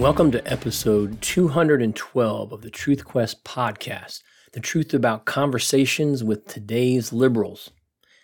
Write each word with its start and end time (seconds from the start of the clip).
Welcome 0.00 0.30
to 0.30 0.50
episode 0.50 1.20
212 1.20 2.52
of 2.52 2.62
the 2.62 2.70
Truth 2.70 3.04
Quest 3.04 3.44
podcast, 3.44 4.22
the 4.52 4.58
truth 4.58 4.94
about 4.94 5.26
conversations 5.26 6.24
with 6.24 6.46
today's 6.46 7.12
liberals. 7.12 7.70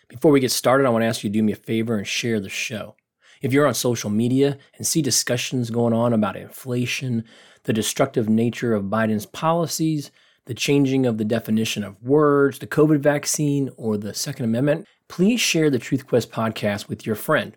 Before 0.09 0.33
we 0.33 0.41
get 0.41 0.51
started, 0.53 0.87
I 0.87 0.89
want 0.89 1.03
to 1.03 1.07
ask 1.07 1.23
you 1.23 1.29
to 1.29 1.35
do 1.35 1.43
me 1.43 1.53
a 1.53 1.57
favor 1.57 1.99
and 1.99 2.07
share 2.07 2.41
the 2.41 2.49
show. 2.49 2.97
If 3.43 3.53
you're 3.53 3.67
on 3.67 3.75
social 3.75 4.09
media 4.09 4.57
and 4.79 4.87
see 4.87 5.03
discussions 5.03 5.69
going 5.69 5.93
on 5.93 6.15
about 6.15 6.39
inflation, 6.39 7.25
the 7.65 7.75
destructive 7.75 8.27
nature 8.27 8.73
of 8.73 8.85
Biden's 8.85 9.27
policies, 9.27 10.11
the 10.47 10.55
changing 10.55 11.05
of 11.05 11.19
the 11.19 11.27
definition 11.27 11.85
of 11.85 12.03
words, 12.03 12.59
the 12.59 12.67
COVID 12.67 13.01
vaccine, 13.01 13.69
or 13.77 13.99
the 13.99 14.15
Second 14.15 14.47
Amendment, 14.47 14.87
please 15.09 15.43
share 15.43 15.69
the 15.69 15.79
Truth 15.79 16.07
Quest 16.07 16.33
podcast 16.33 16.89
with 16.89 17.05
your 17.05 17.17
friend. 17.17 17.55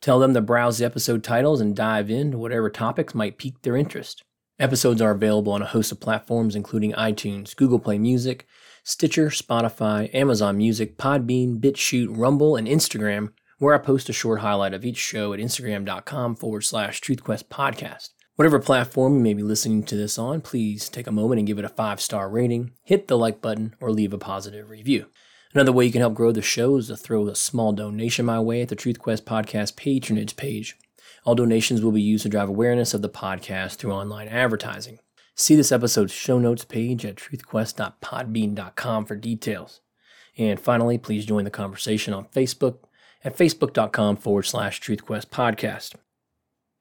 Tell 0.00 0.18
them 0.18 0.32
to 0.32 0.40
browse 0.40 0.78
the 0.78 0.86
episode 0.86 1.22
titles 1.22 1.60
and 1.60 1.76
dive 1.76 2.10
into 2.10 2.38
whatever 2.38 2.70
topics 2.70 3.14
might 3.14 3.36
pique 3.36 3.60
their 3.62 3.76
interest. 3.76 4.24
Episodes 4.58 5.02
are 5.02 5.10
available 5.10 5.52
on 5.52 5.60
a 5.60 5.66
host 5.66 5.92
of 5.92 6.00
platforms 6.00 6.56
including 6.56 6.92
iTunes, 6.92 7.54
Google 7.54 7.78
Play 7.78 7.98
Music, 7.98 8.46
Stitcher, 8.82 9.28
Spotify, 9.28 10.12
Amazon 10.14 10.56
Music, 10.56 10.96
Podbean, 10.96 11.60
BitChute, 11.60 12.08
Rumble, 12.10 12.56
and 12.56 12.66
Instagram, 12.66 13.32
where 13.58 13.74
I 13.74 13.78
post 13.78 14.08
a 14.08 14.14
short 14.14 14.40
highlight 14.40 14.72
of 14.72 14.86
each 14.86 14.96
show 14.96 15.34
at 15.34 15.40
instagram.com 15.40 16.36
forward 16.36 16.62
slash 16.62 17.00
truthquest 17.02 17.44
podcast. 17.44 18.08
Whatever 18.36 18.58
platform 18.58 19.16
you 19.16 19.20
may 19.20 19.34
be 19.34 19.42
listening 19.42 19.82
to 19.82 19.96
this 19.96 20.16
on, 20.16 20.40
please 20.40 20.88
take 20.88 21.06
a 21.06 21.12
moment 21.12 21.40
and 21.40 21.46
give 21.46 21.58
it 21.58 21.64
a 21.66 21.68
five 21.68 22.00
star 22.00 22.30
rating, 22.30 22.72
hit 22.84 23.06
the 23.06 23.18
like 23.18 23.42
button, 23.42 23.76
or 23.80 23.92
leave 23.92 24.14
a 24.14 24.18
positive 24.18 24.70
review. 24.70 25.06
Another 25.52 25.72
way 25.72 25.84
you 25.84 25.90
can 25.90 26.00
help 26.00 26.14
grow 26.14 26.30
the 26.30 26.42
show 26.42 26.76
is 26.76 26.86
to 26.86 26.96
throw 26.96 27.26
a 27.26 27.34
small 27.34 27.72
donation 27.72 28.24
my 28.24 28.38
way 28.38 28.62
at 28.62 28.68
the 28.68 28.76
Truth 28.76 29.00
Quest 29.00 29.24
podcast 29.26 29.74
patronage 29.74 30.36
page. 30.36 30.76
All 31.24 31.34
donations 31.34 31.82
will 31.82 31.90
be 31.90 32.00
used 32.00 32.22
to 32.22 32.28
drive 32.28 32.48
awareness 32.48 32.94
of 32.94 33.02
the 33.02 33.08
podcast 33.08 33.74
through 33.74 33.92
online 33.92 34.28
advertising. 34.28 35.00
See 35.34 35.56
this 35.56 35.72
episode's 35.72 36.12
show 36.12 36.38
notes 36.38 36.64
page 36.64 37.04
at 37.04 37.16
truthquest.podbean.com 37.16 39.04
for 39.06 39.16
details. 39.16 39.80
And 40.38 40.60
finally, 40.60 40.98
please 40.98 41.26
join 41.26 41.42
the 41.42 41.50
conversation 41.50 42.14
on 42.14 42.26
Facebook 42.26 42.78
at 43.24 43.36
facebook.com 43.36 44.18
forward 44.18 44.44
slash 44.44 44.80
truthquest 44.80 45.30
podcast. 45.30 45.94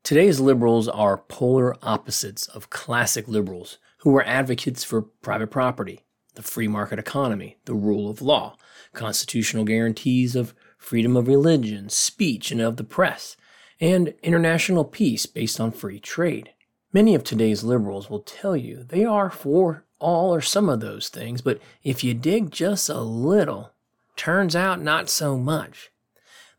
Today's 0.04 0.40
liberals 0.40 0.88
are 0.88 1.18
polar 1.18 1.76
opposites 1.84 2.48
of 2.48 2.70
classic 2.70 3.28
liberals 3.28 3.80
who 4.00 4.12
were 4.12 4.26
advocates 4.26 4.84
for 4.84 5.02
private 5.02 5.48
property, 5.48 6.06
the 6.36 6.44
free 6.44 6.68
market 6.68 7.00
economy, 7.00 7.58
the 7.66 7.74
rule 7.74 8.10
of 8.10 8.22
law, 8.22 8.56
constitutional 8.94 9.64
guarantees 9.64 10.36
of 10.36 10.54
freedom 10.78 11.16
of 11.18 11.28
religion, 11.28 11.90
speech, 11.90 12.52
and 12.52 12.62
of 12.62 12.78
the 12.78 12.84
press, 12.84 13.36
and 13.80 14.14
international 14.24 14.84
peace 14.84 15.26
based 15.26 15.60
on 15.60 15.72
free 15.72 16.00
trade. 16.00 16.52
Many 16.92 17.14
of 17.14 17.24
today's 17.24 17.64
liberals 17.64 18.10
will 18.10 18.22
tell 18.22 18.58
you 18.58 18.84
they 18.84 19.06
are 19.06 19.30
for 19.30 19.86
all 20.00 20.34
or 20.34 20.42
some 20.42 20.70
of 20.70 20.80
those 20.80 21.10
things, 21.10 21.42
but 21.42 21.60
if 21.84 22.04
you 22.04 22.14
dig 22.14 22.52
just 22.52 22.90
a 22.90 23.02
little, 23.02 23.74
turns 24.16 24.56
out 24.56 24.82
not 24.82 25.10
so 25.10 25.38
much. 25.38 25.92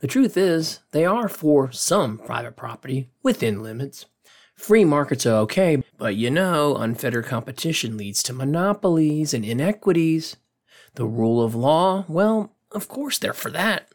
The 0.01 0.07
truth 0.07 0.37
is, 0.37 0.81
they 0.93 1.05
are 1.05 1.29
for 1.29 1.73
some 1.73 2.19
private 2.19 2.57
property 2.57 3.11
within 3.23 3.63
limits. 3.63 4.07
Free 4.55 4.85
markets 4.85 5.27
are 5.27 5.39
okay, 5.41 5.83
but 5.99 6.17
you 6.17 6.31
know, 6.31 6.77
unfettered 6.77 7.27
competition 7.27 7.97
leads 7.97 8.23
to 8.25 8.33
monopolies 8.33 9.35
and 9.35 9.45
inequities. 9.45 10.37
The 10.95 11.07
rule 11.07 11.43
of 11.43 11.55
law, 11.55 12.05
well, 12.09 12.53
of 12.73 12.89
course 12.89 13.19
they're 13.19 13.33
for 13.33 13.51
that. 13.51 13.89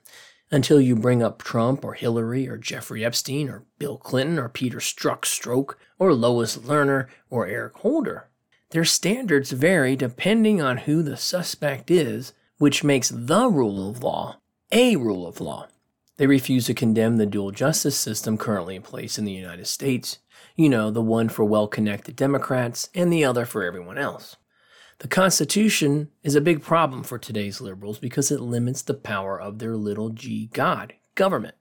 Until 0.52 0.80
you 0.80 0.96
bring 0.96 1.24
up 1.24 1.42
Trump 1.42 1.84
or 1.84 1.94
Hillary 1.94 2.48
or 2.48 2.58
Jeffrey 2.58 3.04
Epstein 3.04 3.50
or 3.50 3.66
Bill 3.80 3.98
Clinton 3.98 4.40
or 4.40 4.48
Peter 4.48 4.78
Strzok 4.78 5.26
Stroke 5.26 5.78
or 5.98 6.14
Lois 6.14 6.58
Lerner 6.58 7.08
or 7.30 7.48
Eric 7.48 7.76
Holder. 7.78 8.30
Their 8.70 8.86
standards 8.86 9.52
vary 9.52 9.96
depending 9.96 10.62
on 10.62 10.78
who 10.78 11.02
the 11.02 11.18
suspect 11.18 11.90
is, 11.90 12.34
which 12.58 12.84
makes 12.84 13.10
the 13.10 13.50
rule 13.50 13.90
of 13.90 14.04
law 14.04 14.38
a 14.72 14.96
rule 14.96 15.28
of 15.28 15.40
law. 15.40 15.68
They 16.18 16.28
refuse 16.28 16.66
to 16.66 16.74
condemn 16.74 17.18
the 17.18 17.26
dual 17.26 17.52
justice 17.52 17.98
system 17.98 18.38
currently 18.38 18.76
in 18.76 18.82
place 18.82 19.18
in 19.18 19.26
the 19.26 19.32
United 19.32 19.68
States. 19.68 20.20
You 20.56 20.70
know, 20.70 20.92
the 20.92 21.02
one 21.02 21.30
for 21.30 21.46
well 21.46 21.68
connected 21.68 22.16
Democrats 22.16 22.90
and 22.96 23.12
the 23.12 23.24
other 23.24 23.46
for 23.46 23.64
everyone 23.64 23.98
else. 23.98 24.38
The 25.00 25.08
Constitution 25.10 26.10
is 26.24 26.36
a 26.36 26.42
big 26.42 26.64
problem 26.64 27.04
for 27.04 27.18
today's 27.18 27.60
liberals 27.60 28.00
because 28.00 28.32
it 28.32 28.40
limits 28.40 28.82
the 28.82 28.94
power 28.94 29.40
of 29.40 29.60
their 29.60 29.76
little 29.76 30.10
g 30.10 30.50
God, 30.54 30.94
government. 31.16 31.56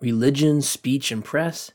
Religion, 0.00 0.62
speech, 0.62 1.10
and 1.10 1.24
press? 1.24 1.72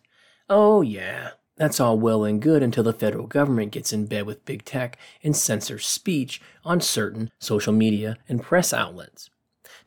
Oh, 0.50 0.81
yeah, 0.81 1.31
that's 1.57 1.81
all 1.81 2.00
well 2.00 2.23
and 2.23 2.41
good 2.41 2.63
until 2.63 2.85
the 2.85 2.94
federal 2.94 3.28
government 3.28 3.73
gets 3.73 3.91
in 3.91 4.05
bed 4.05 4.25
with 4.25 4.45
big 4.45 4.63
tech 4.63 4.97
and 5.22 5.35
censors 5.35 5.85
speech 5.85 6.41
on 6.63 6.79
certain 6.79 7.29
social 7.39 7.73
media 7.73 8.17
and 8.29 8.41
press 8.41 8.72
outlets. 8.72 9.29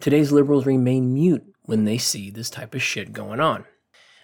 Today's 0.01 0.31
liberals 0.31 0.67
remain 0.67 1.15
mute 1.15 1.55
when 1.63 1.85
they 1.85 1.97
see 1.97 2.31
this 2.31 2.51
type 2.51 2.75
of 2.75 2.83
shit 2.83 3.15
going 3.15 3.41
on. 3.41 3.65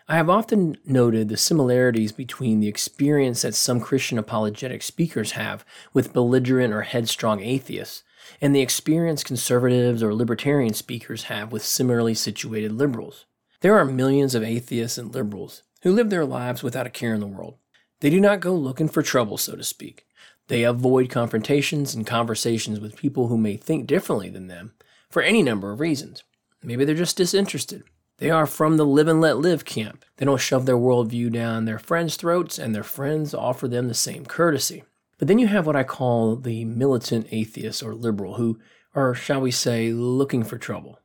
I 0.07 0.17
have 0.17 0.29
often 0.29 0.77
noted 0.85 1.31
the 1.31 1.37
similarities 1.39 2.13
between 2.13 2.61
the 2.61 2.69
experience 2.69 3.41
that 3.41 3.55
some 3.55 3.81
Christian 3.81 4.19
apologetic 4.19 4.83
speakers 4.83 5.33
have 5.33 5.65
with 5.95 6.13
belligerent 6.13 6.75
or 6.75 6.83
headstrong 6.83 7.41
atheists 7.41 8.03
and 8.41 8.55
the 8.55 8.61
experience 8.61 9.25
conservatives 9.25 10.03
or 10.03 10.15
libertarian 10.15 10.75
speakers 10.75 11.25
have 11.25 11.53
with 11.53 11.65
similarly 11.65 12.13
situated 12.13 12.73
liberals. 12.73 13.25
There 13.61 13.79
are 13.79 13.87
millions 13.87 14.35
of 14.35 14.43
atheists 14.43 14.99
and 14.99 15.15
liberals 15.15 15.63
who 15.83 15.93
live 15.93 16.11
their 16.11 16.27
lives 16.27 16.63
without 16.63 16.87
a 16.87 16.91
care 16.91 17.15
in 17.15 17.21
the 17.21 17.27
world. 17.27 17.57
They 18.01 18.11
do 18.11 18.21
not 18.21 18.41
go 18.41 18.55
looking 18.55 18.89
for 18.89 19.03
trouble, 19.03 19.39
so 19.39 19.57
to 19.57 19.65
speak. 19.65 20.05
They 20.49 20.65
avoid 20.65 21.09
confrontations 21.09 21.95
and 21.95 22.07
conversations 22.07 22.79
with 22.79 22.97
people 22.97 23.29
who 23.29 23.39
may 23.39 23.57
think 23.57 23.87
differently 23.87 24.29
than 24.29 24.49
them 24.49 24.75
for 25.09 25.23
any 25.23 25.43
number 25.43 25.73
of 25.73 25.81
reasons. 25.81 26.25
Maybe 26.63 26.85
they're 26.85 26.95
just 26.95 27.17
disinterested. 27.17 27.85
They 28.19 28.31
are 28.31 28.47
from 28.47 28.77
the 28.77 28.87
live 28.87 29.09
and 29.09 29.21
let 29.21 29.39
live 29.39 29.65
camp. 29.65 30.05
They 30.17 30.25
don't 30.25 30.41
shove 30.41 30.67
their 30.67 30.77
worldview 30.77 31.33
down 31.33 31.65
their 31.65 31.79
friends' 31.79 32.17
throats, 32.17 32.59
and 32.59 32.75
their 32.75 32.85
friends 32.85 33.35
offer 33.35 33.67
them 33.67 33.89
the 33.89 33.95
same 33.95 34.25
courtesy. 34.25 34.85
But 35.19 35.29
then 35.29 35.39
you 35.39 35.49
have 35.49 35.67
what 35.67 35.77
I 35.77 35.85
call 35.85 36.37
the 36.37 36.65
militant 36.65 37.27
atheist 37.31 37.83
or 37.83 37.95
liberal, 37.95 38.35
who 38.35 38.59
are, 38.95 39.15
shall 39.15 39.41
we 39.41 39.51
say, 39.51 39.93
looking 39.93 40.45
for 40.45 40.59
trouble. 40.59 41.01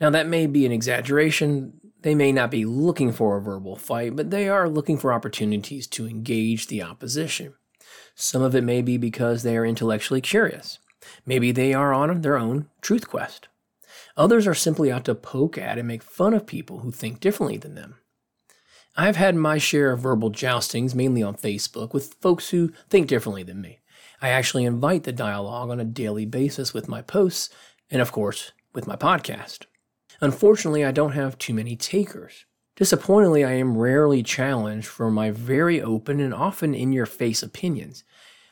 Now, 0.00 0.10
that 0.10 0.28
may 0.28 0.46
be 0.46 0.64
an 0.64 0.72
exaggeration. 0.72 1.80
They 2.02 2.14
may 2.14 2.30
not 2.30 2.52
be 2.52 2.64
looking 2.64 3.12
for 3.12 3.36
a 3.36 3.42
verbal 3.42 3.74
fight, 3.74 4.14
but 4.14 4.30
they 4.30 4.48
are 4.48 4.68
looking 4.68 4.96
for 4.96 5.12
opportunities 5.12 5.88
to 5.88 6.06
engage 6.06 6.68
the 6.68 6.82
opposition. 6.82 7.54
Some 8.14 8.42
of 8.42 8.54
it 8.54 8.62
may 8.62 8.82
be 8.82 8.96
because 8.96 9.42
they 9.42 9.56
are 9.56 9.66
intellectually 9.66 10.20
curious. 10.20 10.78
Maybe 11.26 11.50
they 11.50 11.74
are 11.74 11.92
on 11.92 12.20
their 12.20 12.36
own 12.36 12.68
truth 12.80 13.08
quest. 13.08 13.48
Others 14.18 14.48
are 14.48 14.54
simply 14.54 14.90
out 14.90 15.04
to 15.04 15.14
poke 15.14 15.56
at 15.56 15.78
and 15.78 15.86
make 15.86 16.02
fun 16.02 16.34
of 16.34 16.44
people 16.44 16.80
who 16.80 16.90
think 16.90 17.20
differently 17.20 17.56
than 17.56 17.76
them. 17.76 17.98
I've 18.96 19.14
had 19.14 19.36
my 19.36 19.58
share 19.58 19.92
of 19.92 20.00
verbal 20.00 20.32
joustings, 20.32 20.92
mainly 20.92 21.22
on 21.22 21.36
Facebook, 21.36 21.94
with 21.94 22.14
folks 22.14 22.50
who 22.50 22.72
think 22.90 23.06
differently 23.06 23.44
than 23.44 23.60
me. 23.60 23.78
I 24.20 24.30
actually 24.30 24.64
invite 24.64 25.04
the 25.04 25.12
dialogue 25.12 25.70
on 25.70 25.78
a 25.78 25.84
daily 25.84 26.26
basis 26.26 26.74
with 26.74 26.88
my 26.88 27.00
posts 27.00 27.48
and, 27.92 28.02
of 28.02 28.10
course, 28.10 28.50
with 28.74 28.88
my 28.88 28.96
podcast. 28.96 29.66
Unfortunately, 30.20 30.84
I 30.84 30.90
don't 30.90 31.12
have 31.12 31.38
too 31.38 31.54
many 31.54 31.76
takers. 31.76 32.44
Disappointingly, 32.74 33.44
I 33.44 33.52
am 33.52 33.78
rarely 33.78 34.24
challenged 34.24 34.88
for 34.88 35.12
my 35.12 35.30
very 35.30 35.80
open 35.80 36.18
and 36.18 36.34
often 36.34 36.74
in 36.74 36.92
your 36.92 37.06
face 37.06 37.40
opinions. 37.44 38.02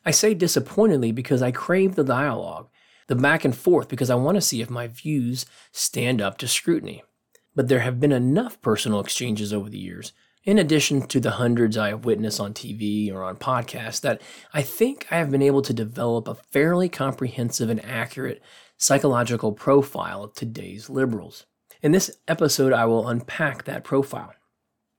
I 0.04 0.12
say 0.12 0.32
disappointingly 0.32 1.10
because 1.10 1.42
I 1.42 1.50
crave 1.50 1.96
the 1.96 2.04
dialogue 2.04 2.68
the 3.08 3.16
back 3.16 3.44
and 3.44 3.56
forth 3.56 3.88
because 3.88 4.10
I 4.10 4.14
want 4.14 4.36
to 4.36 4.40
see 4.40 4.60
if 4.60 4.70
my 4.70 4.86
views 4.86 5.46
stand 5.72 6.20
up 6.20 6.38
to 6.38 6.48
scrutiny. 6.48 7.02
But 7.54 7.68
there 7.68 7.80
have 7.80 8.00
been 8.00 8.12
enough 8.12 8.60
personal 8.60 9.00
exchanges 9.00 9.52
over 9.52 9.70
the 9.70 9.78
years, 9.78 10.12
in 10.44 10.58
addition 10.58 11.06
to 11.08 11.18
the 11.18 11.32
hundreds 11.32 11.76
I 11.76 11.88
have 11.88 12.04
witnessed 12.04 12.38
on 12.38 12.54
TV 12.54 13.12
or 13.12 13.24
on 13.24 13.36
podcasts, 13.36 14.00
that 14.02 14.20
I 14.52 14.62
think 14.62 15.06
I 15.10 15.16
have 15.16 15.30
been 15.30 15.42
able 15.42 15.62
to 15.62 15.72
develop 15.72 16.28
a 16.28 16.34
fairly 16.34 16.88
comprehensive 16.88 17.68
and 17.68 17.84
accurate 17.84 18.42
psychological 18.76 19.52
profile 19.52 20.22
of 20.22 20.34
today's 20.34 20.88
liberals. 20.90 21.46
In 21.82 21.92
this 21.92 22.10
episode, 22.28 22.72
I 22.72 22.84
will 22.84 23.08
unpack 23.08 23.64
that 23.64 23.84
profile. 23.84 24.34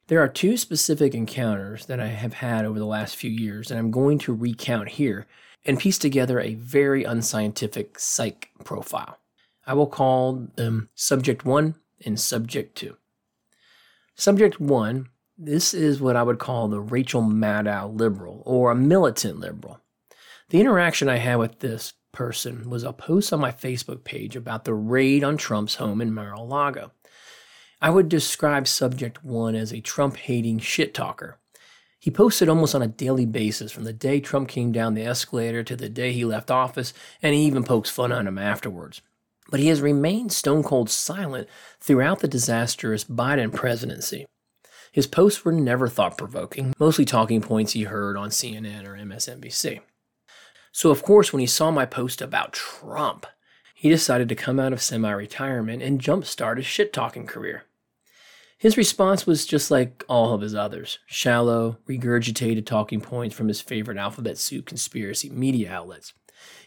There 0.07 0.21
are 0.21 0.27
two 0.27 0.57
specific 0.57 1.13
encounters 1.13 1.85
that 1.87 1.99
I 1.99 2.07
have 2.07 2.35
had 2.35 2.65
over 2.65 2.79
the 2.79 2.85
last 2.85 3.15
few 3.15 3.29
years, 3.29 3.69
and 3.69 3.79
I'm 3.79 3.91
going 3.91 4.19
to 4.19 4.33
recount 4.33 4.89
here 4.89 5.27
and 5.67 5.77
piece 5.77 5.97
together 5.97 6.39
a 6.39 6.55
very 6.55 7.03
unscientific 7.03 7.99
psych 7.99 8.49
profile. 8.63 9.19
I 9.65 9.73
will 9.73 9.87
call 9.87 10.47
them 10.55 10.89
Subject 10.95 11.43
1 11.43 11.75
and 12.05 12.19
Subject 12.19 12.75
2. 12.77 12.95
Subject 14.15 14.59
1, 14.59 15.09
this 15.37 15.73
is 15.73 16.01
what 16.01 16.15
I 16.15 16.23
would 16.23 16.39
call 16.39 16.69
the 16.69 16.79
Rachel 16.79 17.21
Maddow 17.21 17.99
liberal 17.99 18.41
or 18.45 18.71
a 18.71 18.75
militant 18.75 19.39
liberal. 19.39 19.81
The 20.49 20.61
interaction 20.61 21.09
I 21.09 21.17
had 21.17 21.35
with 21.35 21.59
this 21.59 21.93
person 22.13 22.69
was 22.69 22.83
a 22.83 22.93
post 22.93 23.33
on 23.33 23.41
my 23.41 23.51
Facebook 23.51 24.05
page 24.05 24.35
about 24.35 24.63
the 24.63 24.73
raid 24.73 25.23
on 25.23 25.35
Trump's 25.35 25.75
home 25.75 26.01
in 26.01 26.13
Mar 26.13 26.33
a 26.33 26.41
Lago. 26.41 26.91
I 27.81 27.89
would 27.89 28.09
describe 28.09 28.67
Subject 28.67 29.23
1 29.23 29.53
as 29.53 29.71
a 29.71 29.81
Trump 29.81 30.15
hating 30.15 30.59
shit 30.59 30.93
talker 30.93 31.37
He 32.07 32.11
posted 32.11 32.47
almost 32.47 32.73
on 32.73 32.81
a 32.81 32.87
daily 32.87 33.25
basis 33.25 33.69
from 33.69 33.83
the 33.83 33.91
day 33.91 34.21
Trump 34.21 34.47
came 34.47 34.71
down 34.71 34.93
the 34.93 35.05
escalator 35.05 35.61
to 35.65 35.75
the 35.75 35.89
day 35.89 36.13
he 36.13 36.23
left 36.23 36.49
office, 36.49 36.93
and 37.21 37.35
he 37.35 37.41
even 37.41 37.65
pokes 37.65 37.89
fun 37.89 38.13
on 38.13 38.27
him 38.27 38.37
afterwards. 38.37 39.01
But 39.51 39.59
he 39.59 39.67
has 39.67 39.81
remained 39.81 40.31
stone 40.31 40.63
cold 40.63 40.89
silent 40.89 41.49
throughout 41.81 42.21
the 42.21 42.29
disastrous 42.29 43.03
Biden 43.03 43.53
presidency. 43.53 44.25
His 44.93 45.05
posts 45.05 45.43
were 45.43 45.51
never 45.51 45.89
thought 45.89 46.17
provoking, 46.17 46.73
mostly 46.79 47.03
talking 47.03 47.41
points 47.41 47.73
he 47.73 47.83
heard 47.83 48.15
on 48.15 48.29
CNN 48.29 48.85
or 48.85 48.95
MSNBC. 48.95 49.81
So, 50.71 50.91
of 50.91 51.03
course, 51.03 51.33
when 51.33 51.41
he 51.41 51.45
saw 51.45 51.71
my 51.71 51.85
post 51.85 52.21
about 52.21 52.53
Trump, 52.53 53.25
he 53.75 53.89
decided 53.89 54.29
to 54.29 54.35
come 54.35 54.61
out 54.61 54.71
of 54.71 54.81
semi 54.81 55.11
retirement 55.11 55.83
and 55.83 55.99
jumpstart 55.99 56.55
his 56.55 56.65
shit 56.65 56.93
talking 56.93 57.27
career. 57.27 57.65
His 58.59 58.75
response 58.75 59.27
was 59.27 59.45
just 59.45 59.69
like 59.69 60.03
all 60.09 60.33
of 60.33 60.41
his 60.41 60.55
others 60.55 60.97
shallow, 61.05 61.77
regurgitated 61.87 62.65
talking 62.65 63.01
points 63.01 63.35
from 63.35 63.49
his 63.49 63.61
favorite 63.61 63.99
alphabet 63.99 64.39
soup 64.39 64.65
conspiracy 64.65 65.29
media 65.29 65.71
outlets. 65.71 66.13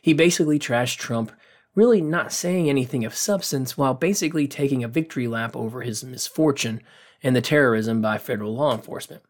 He 0.00 0.12
basically 0.12 0.60
trashed 0.60 0.98
Trump, 0.98 1.32
really 1.74 2.00
not 2.00 2.32
saying 2.32 2.68
anything 2.68 3.04
of 3.04 3.14
substance 3.16 3.76
while 3.76 3.94
basically 3.94 4.46
taking 4.46 4.84
a 4.84 4.88
victory 4.88 5.26
lap 5.26 5.56
over 5.56 5.82
his 5.82 6.04
misfortune 6.04 6.80
and 7.24 7.34
the 7.34 7.40
terrorism 7.40 8.00
by 8.00 8.18
federal 8.18 8.54
law 8.54 8.72
enforcement. 8.72 9.22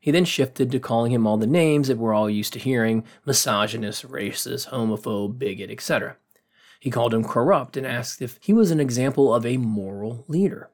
He 0.00 0.10
then 0.10 0.24
shifted 0.24 0.72
to 0.72 0.80
calling 0.80 1.12
him 1.12 1.28
all 1.28 1.36
the 1.36 1.46
names 1.46 1.86
that 1.86 1.98
we're 1.98 2.14
all 2.14 2.28
used 2.28 2.52
to 2.54 2.58
hearing 2.58 3.04
misogynist, 3.24 4.08
racist, 4.08 4.70
homophobe, 4.70 5.38
bigot, 5.38 5.70
etc. 5.70 6.16
He 6.80 6.90
called 6.90 7.14
him 7.14 7.22
corrupt 7.22 7.76
and 7.76 7.86
asked 7.86 8.20
if 8.20 8.36
he 8.40 8.52
was 8.52 8.72
an 8.72 8.80
example 8.80 9.32
of 9.32 9.46
a 9.46 9.58
moral 9.58 10.24
leader. 10.26 10.70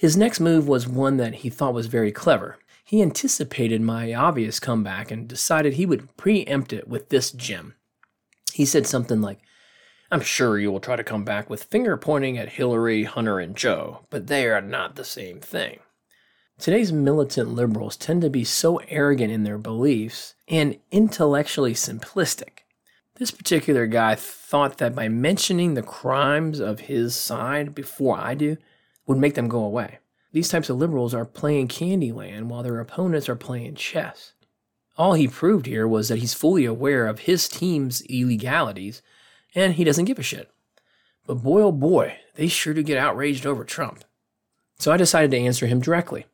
His 0.00 0.16
next 0.16 0.40
move 0.40 0.66
was 0.66 0.88
one 0.88 1.18
that 1.18 1.34
he 1.34 1.50
thought 1.50 1.74
was 1.74 1.84
very 1.84 2.10
clever. 2.10 2.56
He 2.86 3.02
anticipated 3.02 3.82
my 3.82 4.14
obvious 4.14 4.58
comeback 4.58 5.10
and 5.10 5.28
decided 5.28 5.74
he 5.74 5.84
would 5.84 6.16
preempt 6.16 6.72
it 6.72 6.88
with 6.88 7.10
this 7.10 7.30
gem. 7.30 7.74
He 8.54 8.64
said 8.64 8.86
something 8.86 9.20
like, 9.20 9.40
I'm 10.10 10.22
sure 10.22 10.58
you 10.58 10.72
will 10.72 10.80
try 10.80 10.96
to 10.96 11.04
come 11.04 11.22
back 11.22 11.50
with 11.50 11.64
finger 11.64 11.98
pointing 11.98 12.38
at 12.38 12.48
Hillary, 12.48 13.04
Hunter, 13.04 13.40
and 13.40 13.54
Joe, 13.54 14.06
but 14.08 14.28
they 14.28 14.46
are 14.46 14.62
not 14.62 14.96
the 14.96 15.04
same 15.04 15.38
thing. 15.38 15.80
Today's 16.58 16.92
militant 16.92 17.50
liberals 17.50 17.98
tend 17.98 18.22
to 18.22 18.30
be 18.30 18.42
so 18.42 18.78
arrogant 18.88 19.30
in 19.30 19.44
their 19.44 19.58
beliefs 19.58 20.34
and 20.48 20.78
intellectually 20.90 21.74
simplistic. 21.74 22.60
This 23.16 23.30
particular 23.30 23.86
guy 23.86 24.14
thought 24.14 24.78
that 24.78 24.94
by 24.94 25.10
mentioning 25.10 25.74
the 25.74 25.82
crimes 25.82 26.58
of 26.58 26.80
his 26.80 27.14
side 27.14 27.74
before 27.74 28.18
I 28.18 28.32
do 28.32 28.56
would 29.06 29.18
make 29.18 29.34
them 29.34 29.48
go 29.48 29.64
away. 29.64 29.98
These 30.32 30.48
types 30.48 30.70
of 30.70 30.78
liberals 30.78 31.14
are 31.14 31.24
playing 31.24 31.68
Candyland 31.68 32.44
while 32.44 32.62
their 32.62 32.78
opponents 32.78 33.28
are 33.28 33.36
playing 33.36 33.74
chess. 33.74 34.34
All 34.96 35.14
he 35.14 35.26
proved 35.26 35.66
here 35.66 35.88
was 35.88 36.08
that 36.08 36.18
he's 36.18 36.34
fully 36.34 36.64
aware 36.64 37.06
of 37.06 37.20
his 37.20 37.48
team's 37.48 38.02
illegalities 38.02 39.02
and 39.54 39.74
he 39.74 39.84
doesn't 39.84 40.04
give 40.04 40.18
a 40.18 40.22
shit. 40.22 40.50
But 41.26 41.42
boy, 41.42 41.62
oh 41.62 41.72
boy, 41.72 42.16
they 42.34 42.48
sure 42.48 42.74
do 42.74 42.82
get 42.82 42.98
outraged 42.98 43.46
over 43.46 43.64
Trump. 43.64 44.04
So 44.78 44.92
I 44.92 44.96
decided 44.96 45.30
to 45.32 45.38
answer 45.38 45.66
him 45.66 45.80
directly. 45.80 46.26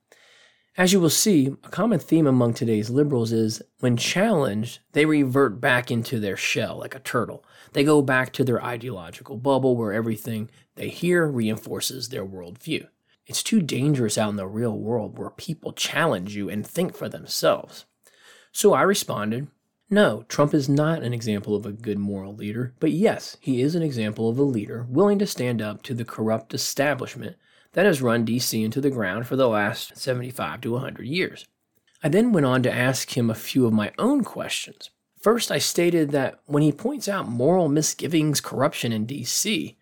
As 0.78 0.92
you 0.92 1.00
will 1.00 1.10
see, 1.10 1.48
a 1.64 1.68
common 1.70 1.98
theme 1.98 2.26
among 2.26 2.52
today's 2.52 2.90
liberals 2.90 3.32
is 3.32 3.62
when 3.80 3.96
challenged, 3.96 4.80
they 4.92 5.06
revert 5.06 5.60
back 5.60 5.90
into 5.90 6.20
their 6.20 6.36
shell 6.36 6.78
like 6.78 6.94
a 6.94 7.00
turtle. 7.00 7.44
They 7.76 7.84
go 7.84 8.00
back 8.00 8.32
to 8.32 8.42
their 8.42 8.64
ideological 8.64 9.36
bubble 9.36 9.76
where 9.76 9.92
everything 9.92 10.48
they 10.76 10.88
hear 10.88 11.26
reinforces 11.26 12.08
their 12.08 12.24
worldview. 12.24 12.86
It's 13.26 13.42
too 13.42 13.60
dangerous 13.60 14.16
out 14.16 14.30
in 14.30 14.36
the 14.36 14.46
real 14.46 14.78
world 14.78 15.18
where 15.18 15.28
people 15.28 15.74
challenge 15.74 16.34
you 16.34 16.48
and 16.48 16.66
think 16.66 16.96
for 16.96 17.10
themselves. 17.10 17.84
So 18.50 18.72
I 18.72 18.80
responded, 18.80 19.48
no, 19.90 20.24
Trump 20.26 20.54
is 20.54 20.70
not 20.70 21.02
an 21.02 21.12
example 21.12 21.54
of 21.54 21.66
a 21.66 21.72
good 21.72 21.98
moral 21.98 22.34
leader, 22.34 22.72
but 22.80 22.92
yes, 22.92 23.36
he 23.40 23.60
is 23.60 23.74
an 23.74 23.82
example 23.82 24.30
of 24.30 24.38
a 24.38 24.42
leader 24.42 24.86
willing 24.88 25.18
to 25.18 25.26
stand 25.26 25.60
up 25.60 25.82
to 25.82 25.92
the 25.92 26.06
corrupt 26.06 26.54
establishment 26.54 27.36
that 27.72 27.84
has 27.84 28.00
run 28.00 28.24
DC 28.24 28.64
into 28.64 28.80
the 28.80 28.88
ground 28.88 29.26
for 29.26 29.36
the 29.36 29.50
last 29.50 29.98
75 29.98 30.62
to 30.62 30.72
100 30.72 31.06
years. 31.06 31.44
I 32.02 32.08
then 32.08 32.32
went 32.32 32.46
on 32.46 32.62
to 32.62 32.72
ask 32.72 33.14
him 33.14 33.28
a 33.28 33.34
few 33.34 33.66
of 33.66 33.74
my 33.74 33.92
own 33.98 34.24
questions. 34.24 34.88
First, 35.26 35.50
I 35.50 35.58
stated 35.58 36.12
that 36.12 36.38
when 36.46 36.62
he 36.62 36.70
points 36.70 37.08
out 37.08 37.28
moral 37.28 37.68
misgivings, 37.68 38.40
corruption 38.40 38.92
in 38.92 39.08
DC, 39.08 39.74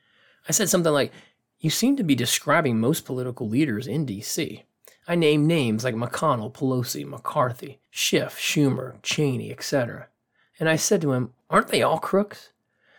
I 0.48 0.52
said 0.52 0.70
something 0.70 0.90
like, 0.90 1.12
You 1.60 1.68
seem 1.68 1.98
to 1.98 2.02
be 2.02 2.14
describing 2.14 2.80
most 2.80 3.04
political 3.04 3.46
leaders 3.46 3.86
in 3.86 4.06
DC. 4.06 4.62
I 5.06 5.14
named 5.14 5.46
names 5.46 5.84
like 5.84 5.94
McConnell, 5.94 6.50
Pelosi, 6.50 7.06
McCarthy, 7.06 7.78
Schiff, 7.90 8.38
Schumer, 8.38 8.94
Cheney, 9.02 9.52
etc. 9.52 10.08
And 10.58 10.66
I 10.66 10.76
said 10.76 11.02
to 11.02 11.12
him, 11.12 11.34
Aren't 11.50 11.68
they 11.68 11.82
all 11.82 11.98
crooks? 11.98 12.54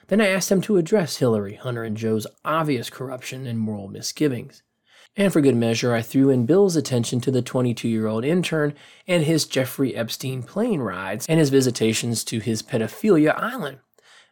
Then 0.06 0.22
I 0.22 0.28
asked 0.28 0.52
him 0.52 0.62
to 0.62 0.78
address 0.78 1.18
Hillary, 1.18 1.56
Hunter, 1.56 1.84
and 1.84 1.98
Joe's 1.98 2.28
obvious 2.46 2.92
corruption 2.92 3.48
and 3.48 3.58
moral 3.58 3.88
misgivings. 3.88 4.62
And 5.18 5.32
for 5.32 5.40
good 5.40 5.56
measure, 5.56 5.94
I 5.94 6.02
threw 6.02 6.30
in 6.30 6.46
Bill's 6.46 6.76
attention 6.76 7.22
to 7.22 7.32
the 7.32 7.42
22 7.42 7.88
year 7.88 8.08
old 8.08 8.26
intern 8.26 8.74
and 9.08 9.24
his 9.24 9.46
Jeffrey 9.46 9.96
Epstein 9.96 10.44
plane 10.44 10.82
rides 10.82 11.26
and 11.30 11.40
his 11.40 11.50
visitations 11.50 12.24
to 12.26 12.40
his 12.40 12.62
pedophilia 12.62 13.34
island. 13.38 13.80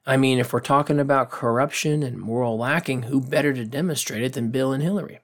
I 0.05 0.17
mean, 0.17 0.39
if 0.39 0.51
we're 0.51 0.59
talking 0.59 0.99
about 0.99 1.31
corruption 1.31 2.03
and 2.03 2.17
moral 2.17 2.57
lacking, 2.57 3.03
who 3.03 3.21
better 3.21 3.53
to 3.53 3.63
demonstrate 3.63 4.21
it 4.21 4.33
than 4.33 4.51
Bill 4.51 4.73
and 4.73 4.83
Hillary? 4.83 5.21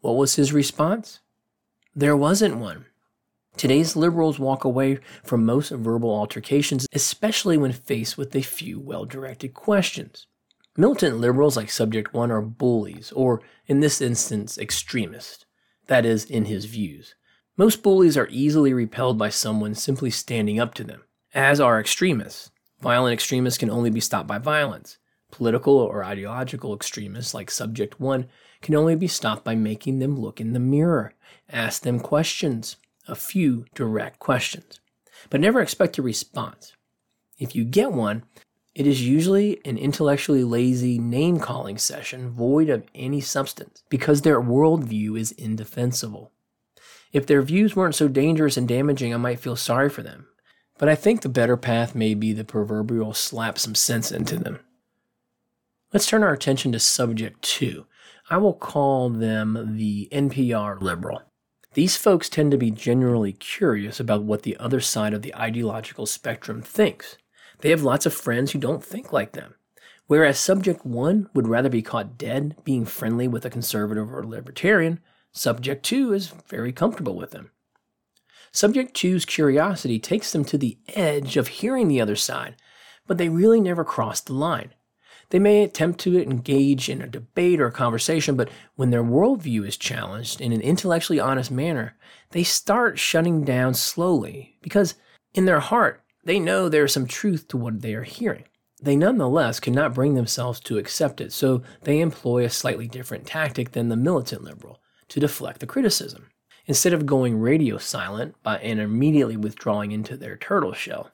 What 0.00 0.16
was 0.16 0.36
his 0.36 0.52
response? 0.52 1.18
There 1.94 2.16
wasn't 2.16 2.58
one. 2.58 2.86
Today's 3.56 3.96
liberals 3.96 4.38
walk 4.38 4.64
away 4.64 5.00
from 5.24 5.44
most 5.44 5.70
verbal 5.70 6.10
altercations, 6.10 6.86
especially 6.92 7.58
when 7.58 7.72
faced 7.72 8.16
with 8.16 8.34
a 8.36 8.42
few 8.42 8.78
well 8.78 9.04
directed 9.04 9.52
questions. 9.52 10.26
Militant 10.76 11.18
liberals 11.18 11.56
like 11.56 11.70
Subject 11.70 12.14
1 12.14 12.30
are 12.30 12.40
bullies, 12.40 13.12
or 13.12 13.42
in 13.66 13.80
this 13.80 14.00
instance, 14.00 14.56
extremists. 14.56 15.44
That 15.86 16.06
is, 16.06 16.24
in 16.24 16.46
his 16.46 16.64
views. 16.64 17.14
Most 17.58 17.82
bullies 17.82 18.16
are 18.16 18.28
easily 18.30 18.72
repelled 18.72 19.18
by 19.18 19.28
someone 19.28 19.74
simply 19.74 20.10
standing 20.10 20.58
up 20.58 20.72
to 20.74 20.84
them, 20.84 21.02
as 21.34 21.60
are 21.60 21.78
extremists. 21.78 22.50
Violent 22.80 23.12
extremists 23.12 23.58
can 23.58 23.68
only 23.68 23.90
be 23.90 24.00
stopped 24.00 24.26
by 24.26 24.38
violence. 24.38 24.96
Political 25.30 25.76
or 25.76 26.04
ideological 26.04 26.74
extremists 26.74 27.34
like 27.34 27.50
Subject 27.50 28.00
1 28.00 28.26
can 28.62 28.74
only 28.74 28.96
be 28.96 29.06
stopped 29.06 29.44
by 29.44 29.54
making 29.54 29.98
them 29.98 30.18
look 30.18 30.40
in 30.40 30.54
the 30.54 30.60
mirror, 30.60 31.12
ask 31.50 31.82
them 31.82 32.00
questions, 32.00 32.76
a 33.06 33.14
few 33.14 33.66
direct 33.74 34.18
questions, 34.18 34.80
but 35.28 35.40
never 35.40 35.60
expect 35.60 35.98
a 35.98 36.02
response. 36.02 36.72
If 37.38 37.54
you 37.54 37.64
get 37.64 37.92
one, 37.92 38.24
it 38.74 38.86
is 38.86 39.06
usually 39.06 39.60
an 39.66 39.76
intellectually 39.76 40.44
lazy 40.44 40.98
name 40.98 41.38
calling 41.38 41.76
session 41.76 42.30
void 42.30 42.70
of 42.70 42.84
any 42.94 43.20
substance 43.20 43.82
because 43.90 44.22
their 44.22 44.40
worldview 44.40 45.18
is 45.18 45.32
indefensible. 45.32 46.32
If 47.12 47.26
their 47.26 47.42
views 47.42 47.76
weren't 47.76 47.94
so 47.94 48.08
dangerous 48.08 48.56
and 48.56 48.66
damaging, 48.66 49.12
I 49.12 49.18
might 49.18 49.40
feel 49.40 49.56
sorry 49.56 49.90
for 49.90 50.02
them. 50.02 50.26
But 50.78 50.88
I 50.88 50.94
think 50.94 51.20
the 51.20 51.28
better 51.28 51.58
path 51.58 51.94
may 51.94 52.14
be 52.14 52.32
the 52.32 52.44
proverbial 52.44 53.12
slap 53.12 53.58
some 53.58 53.74
sense 53.74 54.10
into 54.10 54.38
them. 54.38 54.60
Let's 55.92 56.06
turn 56.06 56.22
our 56.22 56.32
attention 56.32 56.72
to 56.72 56.78
subject 56.78 57.42
two. 57.42 57.84
I 58.30 58.38
will 58.38 58.54
call 58.54 59.10
them 59.10 59.76
the 59.76 60.08
NPR 60.10 60.80
liberal. 60.80 61.22
These 61.74 61.98
folks 61.98 62.30
tend 62.30 62.50
to 62.52 62.58
be 62.58 62.70
genuinely 62.70 63.34
curious 63.34 64.00
about 64.00 64.22
what 64.22 64.42
the 64.42 64.56
other 64.56 64.80
side 64.80 65.12
of 65.12 65.20
the 65.20 65.34
ideological 65.34 66.06
spectrum 66.06 66.62
thinks. 66.62 67.18
They 67.62 67.70
have 67.70 67.82
lots 67.82 68.06
of 68.06 68.12
friends 68.12 68.50
who 68.52 68.58
don't 68.58 68.84
think 68.84 69.12
like 69.12 69.32
them. 69.32 69.54
Whereas 70.08 70.38
subject 70.38 70.84
one 70.84 71.30
would 71.32 71.48
rather 71.48 71.70
be 71.70 71.80
caught 71.80 72.18
dead 72.18 72.56
being 72.64 72.84
friendly 72.84 73.28
with 73.28 73.46
a 73.46 73.50
conservative 73.50 74.12
or 74.12 74.26
libertarian, 74.26 75.00
subject 75.30 75.84
two 75.84 76.12
is 76.12 76.26
very 76.48 76.72
comfortable 76.72 77.16
with 77.16 77.30
them. 77.30 77.52
Subject 78.50 78.94
two's 78.94 79.24
curiosity 79.24 79.98
takes 79.98 80.32
them 80.32 80.44
to 80.44 80.58
the 80.58 80.76
edge 80.88 81.36
of 81.36 81.48
hearing 81.48 81.88
the 81.88 82.00
other 82.00 82.16
side, 82.16 82.56
but 83.06 83.16
they 83.16 83.28
really 83.28 83.60
never 83.60 83.84
cross 83.84 84.20
the 84.20 84.34
line. 84.34 84.74
They 85.30 85.38
may 85.38 85.62
attempt 85.62 86.00
to 86.00 86.20
engage 86.20 86.90
in 86.90 87.00
a 87.00 87.06
debate 87.06 87.60
or 87.60 87.68
a 87.68 87.72
conversation, 87.72 88.36
but 88.36 88.50
when 88.74 88.90
their 88.90 89.04
worldview 89.04 89.66
is 89.66 89.78
challenged 89.78 90.42
in 90.42 90.52
an 90.52 90.60
intellectually 90.60 91.20
honest 91.20 91.50
manner, 91.50 91.96
they 92.32 92.42
start 92.42 92.98
shutting 92.98 93.44
down 93.44 93.72
slowly 93.72 94.58
because 94.60 94.96
in 95.32 95.46
their 95.46 95.60
heart, 95.60 96.01
they 96.24 96.38
know 96.38 96.68
there 96.68 96.84
is 96.84 96.92
some 96.92 97.06
truth 97.06 97.48
to 97.48 97.56
what 97.56 97.82
they 97.82 97.94
are 97.94 98.04
hearing. 98.04 98.44
They 98.80 98.96
nonetheless 98.96 99.60
cannot 99.60 99.94
bring 99.94 100.14
themselves 100.14 100.60
to 100.60 100.78
accept 100.78 101.20
it, 101.20 101.32
so 101.32 101.62
they 101.82 102.00
employ 102.00 102.44
a 102.44 102.50
slightly 102.50 102.88
different 102.88 103.26
tactic 103.26 103.72
than 103.72 103.88
the 103.88 103.96
militant 103.96 104.42
liberal 104.42 104.80
to 105.08 105.20
deflect 105.20 105.60
the 105.60 105.66
criticism. 105.66 106.30
Instead 106.66 106.92
of 106.92 107.06
going 107.06 107.38
radio 107.38 107.78
silent 107.78 108.34
by, 108.42 108.58
and 108.58 108.80
immediately 108.80 109.36
withdrawing 109.36 109.92
into 109.92 110.16
their 110.16 110.36
turtle 110.36 110.72
shell, 110.72 111.10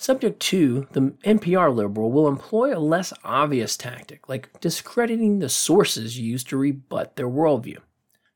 Subject 0.00 0.38
2, 0.38 0.88
the 0.92 1.00
NPR 1.24 1.74
liberal 1.74 2.12
will 2.12 2.28
employ 2.28 2.72
a 2.72 2.78
less 2.78 3.12
obvious 3.24 3.76
tactic, 3.76 4.28
like 4.28 4.60
discrediting 4.60 5.40
the 5.40 5.48
sources 5.48 6.20
used 6.20 6.48
to 6.48 6.56
rebut 6.56 7.16
their 7.16 7.28
worldview. 7.28 7.78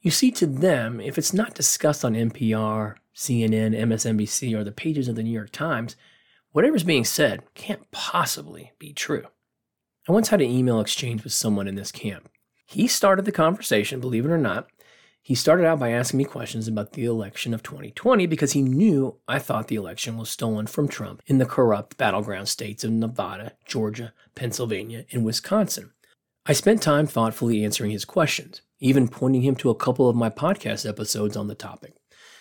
You 0.00 0.10
see, 0.10 0.32
to 0.32 0.46
them, 0.46 1.00
if 1.00 1.16
it's 1.16 1.32
not 1.32 1.54
discussed 1.54 2.04
on 2.04 2.14
NPR, 2.14 2.96
CNN, 3.14 3.78
MSNBC, 3.78 4.58
or 4.58 4.64
the 4.64 4.72
pages 4.72 5.06
of 5.06 5.14
the 5.14 5.22
New 5.22 5.30
York 5.30 5.52
Times, 5.52 5.94
whatever's 6.52 6.85
being 6.85 7.04
said 7.04 7.42
can't 7.54 7.90
possibly 7.90 8.73
be 8.78 8.92
true. 8.92 9.26
I 10.09 10.12
once 10.12 10.28
had 10.28 10.40
an 10.40 10.50
email 10.50 10.80
exchange 10.80 11.25
with 11.25 11.32
someone 11.32 11.68
in 11.68 11.75
this 11.75 11.92
camp. 11.92 12.28
He 12.66 12.87
started 12.87 13.25
the 13.25 13.32
conversation, 13.32 14.00
believe 14.00 14.25
it 14.25 14.30
or 14.30 14.38
not. 14.38 14.68
He 15.25 15.37
started 15.37 15.66
out 15.66 15.78
by 15.78 15.90
asking 15.90 16.18
me 16.18 16.25
questions 16.25 16.66
about 16.66 16.94
the 16.94 17.04
election 17.04 17.54
of 17.54 17.62
2020 17.62 18.26
because 18.26 18.52
he 18.52 18.62
knew 18.62 19.18
I 19.28 19.38
thought 19.38 19.68
the 19.68 19.76
election 19.76 20.16
was 20.16 20.30
stolen 20.30 20.66
from 20.66 20.88
Trump 20.88 21.23
in 21.26 21.38
the 21.38 21.47
corrupt 21.47 21.97
battleground 21.97 22.49
states 22.49 22.82
of 22.82 22.90
Nevada, 22.90 23.52
Georgia, 23.64 24.12
Pennsylvania, 24.35 25.04
and 25.12 25.25
Wisconsin. 25.25 25.92
I 26.44 26.54
spent 26.54 26.82
time 26.82 27.06
thoughtfully 27.06 27.64
answering 27.64 27.92
his 27.92 28.04
questions, 28.04 28.62
even 28.80 29.06
pointing 29.06 29.42
him 29.42 29.54
to 29.56 29.71
a 29.71 29.76
couple 29.76 30.09
of 30.09 30.16
my 30.16 30.28
podcast 30.28 30.88
episodes 30.88 31.37
on 31.37 31.47
the 31.47 31.54
topic, 31.54 31.94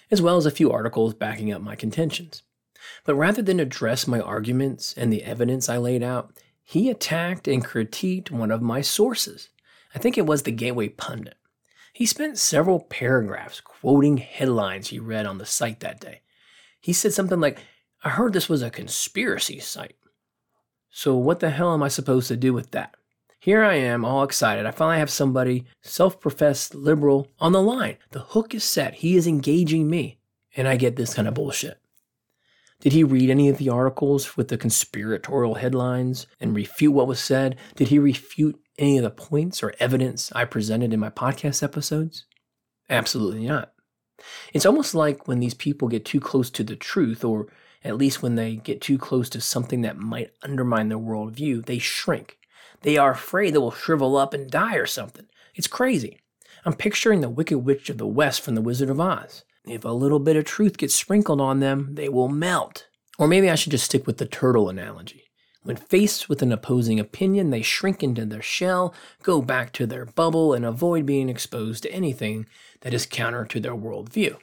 as 0.10 0.24
well 0.24 0.38
as 0.38 0.48
a 0.48 0.52
few 0.52 0.72
articles 0.72 1.14
backing 1.14 1.52
up 1.52 1.62
my 1.62 1.76
contentions. 1.76 2.42
But 3.06 3.16
rather 3.16 3.42
than 3.42 3.60
address 3.60 4.08
my 4.08 4.20
arguments 4.20 4.94
and 4.96 5.12
the 5.12 5.24
evidence 5.24 5.70
I 5.70 5.78
laid 5.78 6.04
out, 6.04 6.38
he 6.64 6.90
attacked 6.90 7.48
and 7.48 7.66
critiqued 7.66 8.32
one 8.32 8.52
of 8.52 8.62
my 8.62 8.82
sources. 8.82 9.50
I 9.94 10.00
think 10.00 10.18
it 10.18 10.26
was 10.26 10.44
the 10.44 10.52
Gateway 10.52 10.90
Pundit. 10.90 11.36
He 11.94 12.06
spent 12.06 12.38
several 12.38 12.80
paragraphs 12.80 13.60
quoting 13.60 14.18
headlines 14.18 14.88
he 14.88 15.00
read 15.00 15.26
on 15.26 15.38
the 15.38 15.46
site 15.46 15.82
that 15.82 16.00
day. 16.00 16.22
He 16.80 16.94
said 16.94 17.14
something 17.14 17.40
like, 17.40 17.60
I 18.04 18.10
heard 18.10 18.34
this 18.34 18.48
was 18.48 18.62
a 18.62 18.70
conspiracy 18.70 19.60
site. 19.60 19.98
So, 20.90 21.16
what 21.16 21.40
the 21.40 21.50
hell 21.50 21.74
am 21.74 21.84
I 21.84 21.90
supposed 21.90 22.28
to 22.30 22.38
do 22.38 22.54
with 22.54 22.72
that? 22.72 22.96
Here 23.42 23.64
I 23.64 23.74
am, 23.74 24.06
all 24.06 24.24
excited. 24.24 24.68
I 24.68 24.72
finally 24.72 25.00
have 25.00 25.10
somebody, 25.10 25.66
self 25.82 26.20
professed 26.20 26.76
liberal, 26.76 27.28
on 27.40 27.54
the 27.54 27.62
line. 27.62 27.98
The 28.12 28.20
hook 28.20 28.54
is 28.54 28.64
set. 28.64 28.96
He 28.96 29.16
is 29.16 29.26
engaging 29.26 29.90
me. 29.90 30.20
And 30.56 30.68
I 30.68 30.76
get 30.76 30.96
this 30.96 31.16
kind 31.16 31.28
of 31.28 31.34
bullshit. 31.34 31.81
Did 32.82 32.94
he 32.94 33.04
read 33.04 33.30
any 33.30 33.48
of 33.48 33.60
the 33.60 33.70
articles 33.70 34.36
with 34.36 34.48
the 34.48 34.58
conspiratorial 34.58 35.56
headlines 35.56 36.26
and 36.40 36.56
refute 36.56 36.94
what 36.94 37.08
was 37.08 37.20
said? 37.20 37.56
Did 37.76 37.90
he 37.90 38.00
refute 38.00 38.60
any 38.78 38.98
of 38.98 39.04
the 39.04 39.12
points 39.12 39.62
or 39.62 39.74
evidence 39.80 40.32
I 40.34 40.46
presented 40.46 40.92
in 40.92 41.00
my 41.00 41.12
podcast 41.12 41.62
episodes? 41.62 42.26
Absolutely 42.90 43.48
not. 43.48 43.74
It's 44.52 44.66
almost 44.66 44.96
like 44.96 45.28
when 45.28 45.40
these 45.40 45.54
people 45.54 45.88
get 45.88 46.06
too 46.06 46.20
close 46.20 46.50
to 46.52 46.64
the 46.64 46.76
truth, 46.76 47.24
or 47.24 47.48
at 47.84 47.98
least 47.98 48.24
when 48.24 48.36
they 48.36 48.56
get 48.56 48.82
too 48.82 48.98
close 48.98 49.30
to 49.30 49.42
something 49.42 49.82
that 49.82 49.98
might 49.98 50.32
undermine 50.42 50.90
their 50.90 50.98
worldview, 50.98 51.66
they 51.66 51.78
shrink. 51.78 52.40
They 52.82 52.98
are 52.98 53.12
afraid 53.12 53.54
they 53.54 53.60
will 53.60 53.72
shrivel 53.72 54.18
up 54.18 54.34
and 54.34 54.50
die 54.50 54.76
or 54.76 54.88
something. 54.88 55.28
It's 55.54 55.68
crazy. 55.68 56.20
I'm 56.66 56.74
picturing 56.74 57.22
the 57.22 57.30
Wicked 57.30 57.60
Witch 57.60 57.92
of 57.92 58.00
the 58.00 58.08
West 58.08 58.42
from 58.42 58.56
The 58.56 58.62
Wizard 58.62 58.90
of 58.90 59.00
Oz. 59.00 59.44
If 59.68 59.86
a 59.86 59.90
little 59.90 60.20
bit 60.20 60.36
of 60.36 60.46
truth 60.46 60.78
gets 60.78 60.96
sprinkled 60.96 61.40
on 61.40 61.60
them, 61.60 61.94
they 61.94 62.10
will 62.10 62.28
melt. 62.28 62.88
Or 63.20 63.28
maybe 63.28 63.50
I 63.50 63.56
should 63.56 63.72
just 63.72 63.86
stick 63.86 64.08
with 64.08 64.18
the 64.18 64.26
turtle 64.26 64.70
analogy. 64.70 65.26
When 65.64 65.76
faced 65.76 66.28
with 66.28 66.42
an 66.42 66.52
opposing 66.52 67.00
opinion, 67.00 67.52
they 67.52 67.62
shrink 67.62 68.02
into 68.02 68.26
their 68.26 68.42
shell, 68.42 68.96
go 69.22 69.44
back 69.44 69.72
to 69.74 69.86
their 69.86 70.06
bubble, 70.06 70.54
and 70.54 70.66
avoid 70.66 71.06
being 71.06 71.30
exposed 71.30 71.84
to 71.84 71.92
anything 71.92 72.48
that 72.80 72.96
is 72.96 73.06
counter 73.06 73.46
to 73.46 73.60
their 73.60 73.76
worldview. 73.76 74.38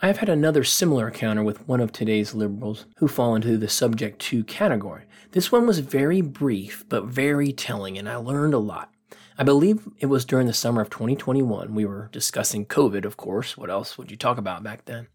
I 0.00 0.06
have 0.06 0.18
had 0.18 0.28
another 0.28 0.62
similar 0.62 1.08
encounter 1.08 1.42
with 1.42 1.66
one 1.66 1.80
of 1.80 1.90
today's 1.90 2.34
liberals 2.34 2.86
who 2.98 3.08
fall 3.08 3.34
into 3.34 3.58
the 3.58 3.68
subject 3.68 4.20
2 4.20 4.44
category. 4.44 5.06
This 5.32 5.50
one 5.50 5.66
was 5.66 5.80
very 5.80 6.20
brief, 6.20 6.84
but 6.88 7.06
very 7.06 7.52
telling, 7.52 7.98
and 7.98 8.08
I 8.08 8.16
learned 8.16 8.54
a 8.54 8.58
lot. 8.58 8.93
I 9.36 9.42
believe 9.42 9.88
it 9.98 10.06
was 10.06 10.24
during 10.24 10.46
the 10.46 10.52
summer 10.52 10.80
of 10.80 10.90
2021. 10.90 11.74
We 11.74 11.84
were 11.84 12.08
discussing 12.12 12.66
COVID, 12.66 13.04
of 13.04 13.16
course. 13.16 13.56
What 13.56 13.68
else 13.68 13.98
would 13.98 14.10
you 14.10 14.16
talk 14.16 14.38
about 14.38 14.62
back 14.62 14.84
then? 14.84 15.08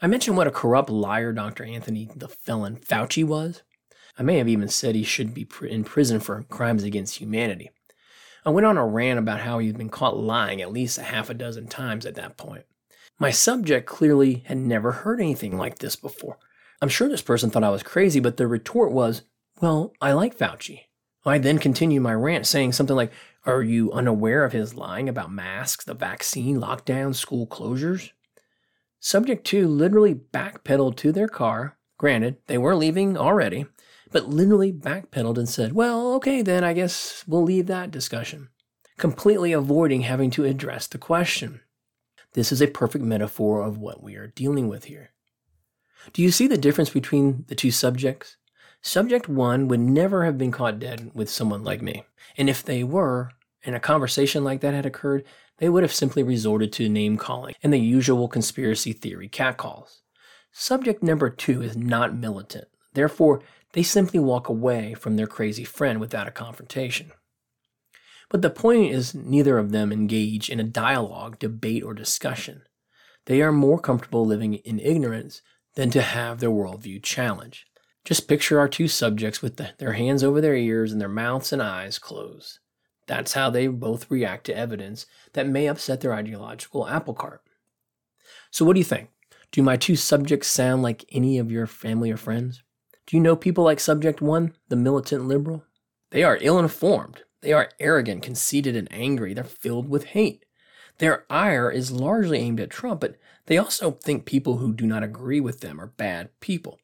I 0.00 0.06
mentioned 0.06 0.38
what 0.38 0.46
a 0.46 0.50
corrupt 0.50 0.88
liar 0.88 1.30
Dr. 1.32 1.62
Anthony 1.62 2.08
the 2.16 2.28
felon 2.28 2.76
Fauci 2.76 3.22
was. 3.22 3.62
I 4.18 4.22
may 4.22 4.38
have 4.38 4.48
even 4.48 4.68
said 4.68 4.94
he 4.94 5.02
should 5.02 5.34
be 5.34 5.46
in 5.62 5.84
prison 5.84 6.20
for 6.20 6.42
crimes 6.44 6.84
against 6.84 7.18
humanity. 7.18 7.70
I 8.46 8.50
went 8.50 8.66
on 8.66 8.78
a 8.78 8.86
rant 8.86 9.18
about 9.18 9.40
how 9.40 9.58
he'd 9.58 9.76
been 9.76 9.90
caught 9.90 10.16
lying 10.16 10.62
at 10.62 10.72
least 10.72 10.96
a 10.96 11.02
half 11.02 11.28
a 11.28 11.34
dozen 11.34 11.66
times 11.66 12.06
at 12.06 12.14
that 12.14 12.38
point. 12.38 12.64
My 13.18 13.30
subject 13.30 13.86
clearly 13.86 14.42
had 14.46 14.58
never 14.58 14.92
heard 14.92 15.20
anything 15.20 15.58
like 15.58 15.78
this 15.78 15.96
before. 15.96 16.38
I'm 16.80 16.88
sure 16.88 17.08
this 17.08 17.22
person 17.22 17.50
thought 17.50 17.64
I 17.64 17.70
was 17.70 17.82
crazy, 17.82 18.20
but 18.20 18.38
the 18.38 18.46
retort 18.46 18.90
was, 18.90 19.22
Well, 19.60 19.92
I 20.00 20.12
like 20.12 20.36
Fauci. 20.36 20.80
I 21.26 21.38
then 21.38 21.58
continued 21.58 22.02
my 22.02 22.12
rant 22.12 22.46
saying 22.46 22.72
something 22.72 22.96
like, 22.96 23.12
Are 23.46 23.62
you 23.62 23.92
unaware 23.92 24.42
of 24.44 24.52
his 24.52 24.74
lying 24.74 25.06
about 25.06 25.30
masks, 25.30 25.84
the 25.84 25.92
vaccine, 25.92 26.58
lockdown, 26.58 27.14
school 27.14 27.46
closures? 27.46 28.10
Subject 29.00 29.46
2 29.46 29.68
literally 29.68 30.14
backpedaled 30.14 30.96
to 30.96 31.12
their 31.12 31.28
car. 31.28 31.76
Granted, 31.98 32.38
they 32.46 32.56
were 32.56 32.74
leaving 32.74 33.18
already, 33.18 33.66
but 34.10 34.30
literally 34.30 34.72
backpedaled 34.72 35.36
and 35.36 35.46
said, 35.46 35.74
Well, 35.74 36.14
okay, 36.14 36.40
then 36.40 36.64
I 36.64 36.72
guess 36.72 37.22
we'll 37.26 37.42
leave 37.42 37.66
that 37.66 37.90
discussion, 37.90 38.48
completely 38.96 39.52
avoiding 39.52 40.02
having 40.02 40.30
to 40.30 40.44
address 40.44 40.86
the 40.86 40.96
question. 40.96 41.60
This 42.32 42.50
is 42.50 42.62
a 42.62 42.66
perfect 42.66 43.04
metaphor 43.04 43.62
of 43.62 43.76
what 43.76 44.02
we 44.02 44.16
are 44.16 44.28
dealing 44.28 44.68
with 44.68 44.84
here. 44.84 45.10
Do 46.14 46.22
you 46.22 46.30
see 46.30 46.46
the 46.46 46.56
difference 46.56 46.90
between 46.90 47.44
the 47.48 47.54
two 47.54 47.70
subjects? 47.70 48.38
Subject 48.86 49.30
one 49.30 49.66
would 49.68 49.80
never 49.80 50.26
have 50.26 50.36
been 50.36 50.52
caught 50.52 50.78
dead 50.78 51.10
with 51.14 51.30
someone 51.30 51.64
like 51.64 51.80
me. 51.80 52.04
And 52.36 52.50
if 52.50 52.62
they 52.62 52.84
were, 52.84 53.30
and 53.64 53.74
a 53.74 53.80
conversation 53.80 54.44
like 54.44 54.60
that 54.60 54.74
had 54.74 54.84
occurred, 54.84 55.24
they 55.56 55.70
would 55.70 55.82
have 55.82 55.92
simply 55.92 56.22
resorted 56.22 56.70
to 56.74 56.88
name 56.90 57.16
calling 57.16 57.54
and 57.62 57.72
the 57.72 57.78
usual 57.78 58.28
conspiracy 58.28 58.92
theory 58.92 59.26
catcalls. 59.26 60.02
Subject 60.52 61.02
number 61.02 61.30
two 61.30 61.62
is 61.62 61.78
not 61.78 62.14
militant. 62.14 62.66
Therefore, 62.92 63.40
they 63.72 63.82
simply 63.82 64.20
walk 64.20 64.50
away 64.50 64.92
from 64.92 65.16
their 65.16 65.26
crazy 65.26 65.64
friend 65.64 65.98
without 65.98 66.28
a 66.28 66.30
confrontation. 66.30 67.10
But 68.28 68.42
the 68.42 68.50
point 68.50 68.92
is, 68.92 69.14
neither 69.14 69.56
of 69.56 69.72
them 69.72 69.92
engage 69.92 70.50
in 70.50 70.60
a 70.60 70.64
dialogue, 70.64 71.38
debate, 71.38 71.82
or 71.82 71.94
discussion. 71.94 72.62
They 73.24 73.40
are 73.40 73.50
more 73.50 73.78
comfortable 73.78 74.26
living 74.26 74.54
in 74.54 74.78
ignorance 74.78 75.40
than 75.74 75.90
to 75.92 76.02
have 76.02 76.40
their 76.40 76.50
worldview 76.50 77.02
challenged. 77.02 77.64
Just 78.04 78.28
picture 78.28 78.58
our 78.58 78.68
two 78.68 78.88
subjects 78.88 79.40
with 79.40 79.56
the, 79.56 79.70
their 79.78 79.94
hands 79.94 80.22
over 80.22 80.40
their 80.40 80.56
ears 80.56 80.92
and 80.92 81.00
their 81.00 81.08
mouths 81.08 81.52
and 81.52 81.62
eyes 81.62 81.98
closed. 81.98 82.58
That's 83.06 83.32
how 83.32 83.50
they 83.50 83.66
both 83.66 84.10
react 84.10 84.44
to 84.46 84.56
evidence 84.56 85.06
that 85.32 85.48
may 85.48 85.66
upset 85.66 86.00
their 86.00 86.14
ideological 86.14 86.86
apple 86.86 87.14
cart. 87.14 87.42
So, 88.50 88.64
what 88.64 88.74
do 88.74 88.80
you 88.80 88.84
think? 88.84 89.10
Do 89.52 89.62
my 89.62 89.76
two 89.76 89.96
subjects 89.96 90.48
sound 90.48 90.82
like 90.82 91.04
any 91.12 91.38
of 91.38 91.50
your 91.50 91.66
family 91.66 92.10
or 92.10 92.16
friends? 92.16 92.62
Do 93.06 93.16
you 93.16 93.22
know 93.22 93.36
people 93.36 93.64
like 93.64 93.80
Subject 93.80 94.22
1, 94.22 94.54
the 94.68 94.76
militant 94.76 95.28
liberal? 95.28 95.64
They 96.10 96.22
are 96.22 96.38
ill 96.40 96.58
informed. 96.58 97.22
They 97.42 97.52
are 97.52 97.68
arrogant, 97.78 98.22
conceited, 98.22 98.74
and 98.74 98.88
angry. 98.90 99.34
They're 99.34 99.44
filled 99.44 99.88
with 99.88 100.06
hate. 100.06 100.44
Their 100.98 101.26
ire 101.28 101.70
is 101.70 101.92
largely 101.92 102.38
aimed 102.38 102.60
at 102.60 102.70
Trump, 102.70 103.00
but 103.00 103.16
they 103.46 103.58
also 103.58 103.90
think 103.90 104.24
people 104.24 104.56
who 104.56 104.72
do 104.72 104.86
not 104.86 105.02
agree 105.02 105.40
with 105.40 105.60
them 105.60 105.80
are 105.80 105.88
bad 105.88 106.30
people. 106.40 106.78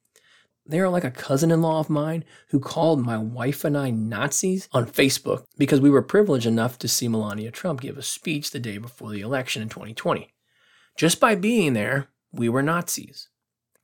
They 0.70 0.78
are 0.78 0.88
like 0.88 1.02
a 1.02 1.10
cousin 1.10 1.50
in 1.50 1.62
law 1.62 1.80
of 1.80 1.90
mine 1.90 2.24
who 2.50 2.60
called 2.60 3.04
my 3.04 3.18
wife 3.18 3.64
and 3.64 3.76
I 3.76 3.90
Nazis 3.90 4.68
on 4.72 4.86
Facebook 4.86 5.44
because 5.58 5.80
we 5.80 5.90
were 5.90 6.00
privileged 6.00 6.46
enough 6.46 6.78
to 6.78 6.86
see 6.86 7.08
Melania 7.08 7.50
Trump 7.50 7.80
give 7.80 7.98
a 7.98 8.02
speech 8.02 8.52
the 8.52 8.60
day 8.60 8.78
before 8.78 9.10
the 9.10 9.20
election 9.20 9.62
in 9.62 9.68
2020. 9.68 10.32
Just 10.96 11.18
by 11.18 11.34
being 11.34 11.72
there, 11.72 12.06
we 12.30 12.48
were 12.48 12.62
Nazis. 12.62 13.28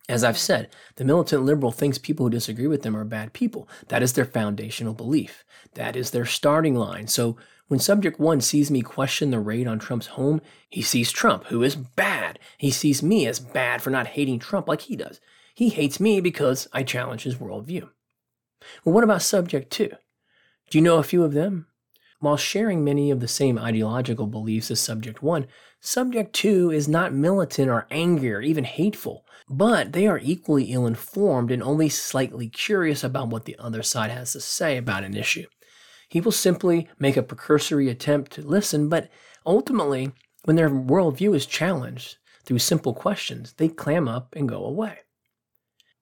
As 0.09 0.23
I've 0.23 0.39
said, 0.39 0.71
the 0.95 1.05
militant 1.05 1.43
liberal 1.43 1.73
thinks 1.73 1.99
people 1.99 2.27
who 2.27 2.31
disagree 2.31 2.69
with 2.69 2.83
them 2.83 2.97
are 2.97 3.05
bad 3.05 3.33
people. 3.33 3.69
That 3.89 4.05
is 4.05 4.13
their 4.13 4.25
foundational 4.25 4.95
belief. 4.95 5.45
That 5.75 5.97
is 5.97 6.13
their 6.13 6.25
starting 6.25 6.77
line. 6.77 7.09
So 7.09 7.37
when 7.67 7.81
subject 7.81 8.21
one 8.21 8.41
sees 8.41 8.71
me 8.71 8.83
question 8.83 9.33
the 9.33 9.41
raid 9.41 9.67
on 9.67 9.81
Trump's 9.81 10.07
home, 10.07 10.41
he 10.69 10.83
sees 10.83 11.11
Trump, 11.11 11.47
who 11.47 11.65
is 11.65 11.75
bad. 11.75 12.39
He 12.59 12.71
sees 12.71 13.03
me 13.03 13.27
as 13.27 13.41
bad 13.41 13.83
for 13.83 13.91
not 13.91 14.07
hating 14.07 14.39
Trump 14.39 14.69
like 14.69 14.83
he 14.83 14.95
does. 14.95 15.21
He 15.57 15.71
hates 15.71 15.99
me 15.99 16.21
because 16.21 16.69
I 16.75 16.83
challenge 16.83 17.23
his 17.23 17.37
worldview. 17.37 17.89
Well, 18.85 18.95
what 18.95 19.05
about 19.05 19.23
subject 19.23 19.73
two? 19.73 19.89
Do 20.69 20.77
you 20.77 20.85
know 20.85 20.99
a 20.99 21.03
few 21.03 21.25
of 21.25 21.33
them? 21.33 21.67
While 22.21 22.37
sharing 22.37 22.85
many 22.85 23.11
of 23.11 23.21
the 23.21 23.27
same 23.27 23.59
ideological 23.59 24.27
beliefs 24.27 24.71
as 24.71 24.81
subject 24.81 25.23
one, 25.23 25.47
subject 25.81 26.35
two 26.35 26.71
is 26.71 26.89
not 26.89 27.15
militant 27.15 27.71
or 27.71 27.87
angry 27.91 28.35
or 28.35 28.43
even 28.43 28.65
hateful, 28.65 29.25
but 29.49 29.95
they 29.95 30.07
are 30.07 30.19
equally 30.19 30.65
ill 30.65 30.87
informed 30.87 31.51
and 31.51 31.63
only 31.63 31.89
slightly 31.89 32.51
curious 32.51 33.03
about 33.03 33.29
what 33.29 33.47
the 33.47 33.57
other 33.59 33.83
side 33.83 34.11
has 34.11 34.35
to 34.35 34.43
say 34.43 34.77
about 34.77 35.05
an 35.05 35.17
issue. 35.17 35.47
He 36.11 36.21
will 36.21 36.33
simply 36.33 36.87
make 36.99 37.17
a 37.17 37.23
precursory 37.23 37.89
attempt 37.89 38.33
to 38.33 38.43
listen, 38.43 38.91
but 38.91 39.09
ultimately, 39.47 40.13
when 40.45 40.57
their 40.57 40.69
worldview 40.69 41.35
is 41.35 41.47
challenged 41.47 42.19
through 42.45 42.59
simple 42.59 42.93
questions, 42.93 43.55
they 43.55 43.69
clam 43.69 44.07
up 44.07 44.37
and 44.37 44.47
go 44.47 44.63
away. 44.63 44.99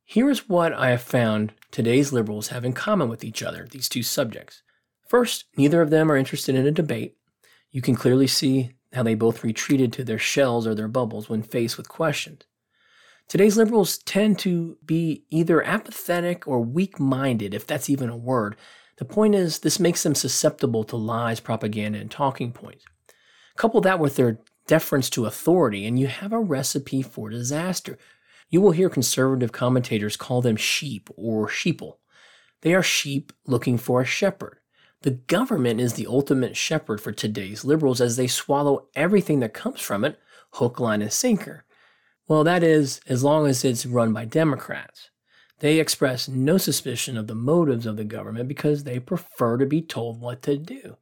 Here 0.05 0.29
is 0.29 0.49
what 0.49 0.73
I 0.73 0.91
have 0.91 1.03
found 1.03 1.55
today's 1.71 2.13
liberals 2.13 2.49
have 2.49 2.65
in 2.65 2.75
common 2.75 3.09
with 3.09 3.25
each 3.25 3.43
other, 3.43 3.67
these 3.71 3.89
two 3.89 4.03
subjects. 4.03 4.63
First, 5.09 5.47
neither 5.57 5.81
of 5.81 5.91
them 5.91 6.11
are 6.11 6.17
interested 6.17 6.55
in 6.55 6.67
a 6.67 6.71
debate. 6.71 7.17
You 7.71 7.81
can 7.81 7.95
clearly 7.95 8.27
see 8.27 8.73
how 8.93 9.03
they 9.03 9.15
both 9.15 9.43
retreated 9.43 9.93
to 9.95 10.05
their 10.05 10.19
shells 10.19 10.67
or 10.67 10.75
their 10.75 10.89
bubbles 10.89 11.29
when 11.29 11.43
faced 11.43 11.77
with 11.77 11.89
questions. 11.89 12.43
Today's 13.29 13.57
liberals 13.57 13.99
tend 13.99 14.39
to 14.41 14.77
be 14.85 15.25
either 15.31 15.65
apathetic 15.65 16.47
or 16.47 16.61
weak 16.61 17.01
minded, 17.01 17.55
if 17.55 17.67
that's 17.67 17.89
even 17.89 18.11
a 18.11 18.17
word. 18.17 18.57
The 18.99 19.05
point 19.05 19.35
is, 19.35 19.61
this 19.61 19.81
makes 19.81 20.03
them 20.03 20.15
susceptible 20.15 20.85
to 20.85 20.97
lies, 20.97 21.41
propaganda, 21.41 21.99
and 21.99 22.11
talking 22.11 22.53
points. 22.53 22.85
Couple 23.57 23.81
that 23.81 23.99
with 23.99 24.17
their 24.17 24.39
deference 24.67 25.09
to 25.11 25.27
authority, 25.27 25.87
and 25.87 25.99
you 25.99 26.07
have 26.07 26.33
a 26.33 26.39
recipe 26.39 27.03
for 27.03 27.31
disaster. 27.31 27.99
You 28.51 28.61
will 28.61 28.73
hear 28.73 28.89
conservative 28.89 29.53
commentators 29.53 30.17
call 30.17 30.43
them 30.43 30.57
sheep 30.57 31.09
or 31.17 31.49
sheeple. 31.49 31.95
They 32.63 32.75
are 32.75 32.83
sheep 32.83 33.33
looking 33.47 33.79
for 33.79 34.01
a 34.01 34.07
shepherd. 34.07 34.59
The 35.03 35.11
government 35.11 35.81
is 35.81 35.95
the 35.95 36.07
ultimate 36.07 36.57
shepherd 36.57 37.01
for 37.01 37.13
today's 37.13 37.65
liberals 37.65 38.01
as 38.01 38.17
they 38.17 38.27
swallow 38.27 38.89
everything 38.95 39.41
that 39.41 39.53
comes 39.53 39.81
from 39.81 40.05
it, 40.05 40.19
hook, 40.53 40.81
line, 40.81 41.03
and 41.03 41.13
sinker. 41.13 41.65
Well, 42.27 42.43
that 42.45 42.63
is, 42.63 43.01
as 43.07 43.23
long 43.23 43.47
as 43.47 43.65
it's 43.65 43.85
run 43.85 44.15
by 44.15 44.25
Democrats. 44.25 45.11
They 45.59 45.79
express 45.79 46.27
no 46.27 46.57
suspicion 46.59 47.19
of 47.19 47.27
the 47.27 47.35
motives 47.35 47.87
of 47.87 47.97
the 47.97 48.05
government 48.05 48.49
because 48.49 48.85
they 48.85 48.99
prefer 48.99 49.59
to 49.59 49.67
be 49.67 49.83
told 49.83 50.21
what 50.21 50.43
to 50.43 50.57
do. 50.57 50.97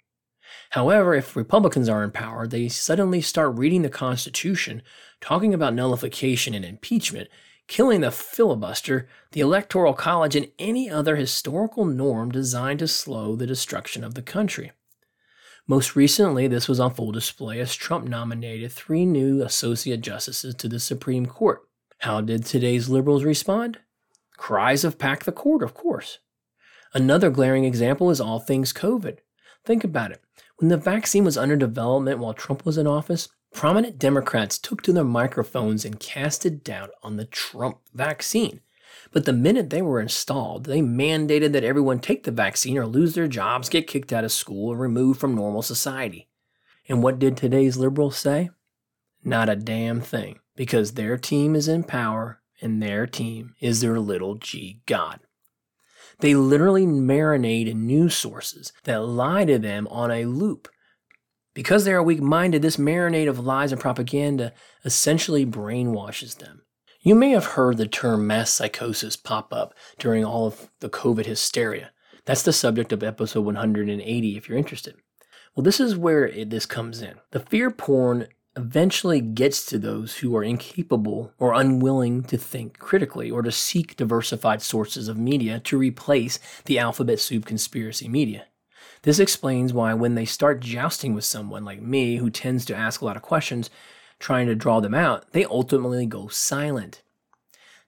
However, 0.71 1.15
if 1.15 1.37
Republicans 1.37 1.89
are 1.89 2.03
in 2.03 2.11
power, 2.11 2.47
they 2.47 2.69
suddenly 2.69 3.21
start 3.21 3.59
reading 3.59 3.83
the 3.83 3.89
Constitution, 3.89 4.83
talking 5.21 5.53
about 5.53 5.75
nullification 5.75 6.55
and 6.55 6.65
impeachment, 6.65 7.29
killing 7.69 8.01
the 8.01 8.11
filibuster, 8.11 9.09
the 9.33 9.41
Electoral 9.41 9.95
College, 9.95 10.37
and 10.37 10.51
any 10.59 10.91
other 10.91 11.17
historical 11.17 11.85
norm 11.85 12.31
designed 12.31 12.81
to 12.81 12.89
slow 12.89 13.37
the 13.37 13.47
destruction 13.47 14.03
of 14.05 14.15
the 14.15 14.23
country. 14.23 14.73
Most 15.67 15.95
recently, 15.95 16.49
this 16.49 16.69
was 16.69 16.81
on 16.81 16.93
full 16.93 17.13
display 17.13 17.61
as 17.61 17.75
Trump 17.75 18.09
nominated 18.09 18.73
three 18.73 19.07
new 19.07 19.43
associate 19.43 20.01
justices 20.01 20.55
to 20.57 20.69
the 20.69 20.81
Supreme 20.81 21.27
Court. 21.27 21.63
How 21.99 22.21
did 22.21 22.45
today's 22.45 22.89
liberals 22.89 23.23
respond? 23.23 23.79
Cries 24.37 24.83
of 24.83 24.99
pack 24.99 25.23
the 25.23 25.31
court, 25.31 25.63
of 25.63 25.73
course. 25.73 26.19
Another 26.93 27.31
glaring 27.31 27.65
example 27.65 28.11
is 28.11 28.21
all 28.21 28.41
things 28.41 28.73
COVID. 28.73 29.19
Think 29.65 29.85
about 29.85 30.11
it. 30.11 30.21
When 30.63 30.69
the 30.69 30.77
vaccine 30.77 31.25
was 31.25 31.37
under 31.37 31.57
development 31.57 32.21
while 32.21 32.35
Trump 32.35 32.65
was 32.65 32.79
in 32.79 32.87
office, 32.87 33.29
prominent 33.53 33.99
Democrats 33.99 34.59
took 34.59 34.81
to 34.83 34.93
their 34.93 35.03
microphones 35.03 35.85
and 35.85 35.99
casted 35.99 36.63
doubt 36.63 36.91
on 37.03 37.17
the 37.17 37.25
Trump 37.25 37.79
vaccine. 37.93 38.61
But 39.11 39.25
the 39.25 39.33
minute 39.33 39.71
they 39.71 39.83
were 39.83 40.01
installed, 40.01 40.67
they 40.67 40.81
mandated 40.81 41.51
that 41.51 41.65
everyone 41.65 41.99
take 41.99 42.23
the 42.23 42.31
vaccine 42.31 42.79
or 42.79 42.87
lose 42.87 43.17
their 43.17 43.27
jobs, 43.27 43.69
get 43.69 43.89
kicked 43.89 44.13
out 44.13 44.23
of 44.23 44.31
school, 44.31 44.71
or 44.73 44.77
removed 44.77 45.19
from 45.19 45.35
normal 45.35 45.63
society. 45.63 46.29
And 46.89 47.03
what 47.03 47.19
did 47.19 47.37
today's 47.37 47.77
liberals 47.77 48.17
say? 48.17 48.51
Not 49.25 49.49
a 49.49 49.57
damn 49.57 50.01
thing, 50.01 50.39
because 50.55 50.93
their 50.93 51.19
team 51.19 51.57
is 51.57 51.67
in 51.67 51.83
power 51.83 52.41
and 52.61 52.81
their 52.81 53.09
team 53.09 53.57
is 53.59 53.81
their 53.81 53.99
little 53.99 54.37
g 54.37 54.81
God. 54.87 55.19
They 56.23 56.37
literally 56.37 56.87
marinate 56.87 57.69
in 57.69 57.85
news 57.85 58.17
sources 58.17 58.73
that 58.85 59.03
lie 59.03 59.45
to 59.45 59.59
them 59.59 59.89
on 59.89 60.13
a 60.13 60.27
loop. 60.27 60.69
Because 61.53 61.85
they 61.85 61.93
are 61.93 62.03
weak 62.03 62.21
minded, 62.21 62.63
this 62.63 62.77
marinade 62.77 63.29
of 63.29 63.41
lies 63.41 63.73
and 63.73 63.81
propaganda 63.81 64.53
essentially 64.85 65.45
brainwashes 65.45 66.39
them. 66.39 66.63
You 67.01 67.17
may 67.17 67.31
have 67.31 67.45
heard 67.45 67.77
the 67.77 67.89
term 67.89 68.25
mass 68.25 68.53
psychosis 68.53 69.17
pop 69.17 69.53
up 69.53 69.75
during 69.99 70.25
all 70.25 70.47
of 70.47 70.71
the 70.79 70.89
COVID 70.89 71.27
hysteria. 71.27 71.91
That's 72.25 72.45
the 72.45 72.53
subject 72.53 72.93
of 72.93 73.03
episode 73.03 73.45
180 73.45 74.37
if 74.37 74.49
you're 74.49 74.57
interested. 74.57 74.95
Well, 75.57 75.65
this 75.65 75.81
is 75.81 75.97
where 75.97 76.29
it, 76.29 76.51
this 76.51 76.67
comes 76.67 77.03
in. 77.03 77.17
The 77.33 77.41
fear 77.41 77.69
porn 77.73 78.29
eventually 78.57 79.21
gets 79.21 79.65
to 79.67 79.79
those 79.79 80.17
who 80.17 80.37
are 80.37 80.45
incapable 80.45 81.33
or 81.39 81.55
unwilling 81.55 82.23
to 82.25 82.37
think 82.37 82.79
critically 82.79 83.31
or 83.31 83.43
to 83.43 83.53
seek 83.53 83.97
diversified 83.97 84.61
sources 84.61 85.09
of 85.09 85.17
media 85.17 85.59
to 85.61 85.79
replace 85.79 86.39
the 86.67 86.79
alphabet 86.79 87.19
soup 87.19 87.47
conspiracy 87.47 88.09
media. 88.09 88.47
This 89.03 89.19
explains 89.19 89.73
why, 89.73 89.95
when 89.95 90.15
they 90.15 90.25
start 90.25 90.61
jousting 90.61 91.15
with 91.15 91.25
someone 91.25 91.65
like 91.65 91.83
me, 91.83 92.17
who 92.17 92.31
tends 92.31 92.65
to 92.67 92.77
ask 92.77 93.01
a 93.01 93.05
lot 93.05 93.17
of 93.17 93.23
questions, 93.23 93.69
trying 94.19 94.47
to 94.47 94.55
draw 94.55 94.81
them 94.81 94.95
out, 94.95 95.33
they 95.33 95.45
ultimately 95.45 96.07
go 96.07 96.29
silent. 96.29 97.03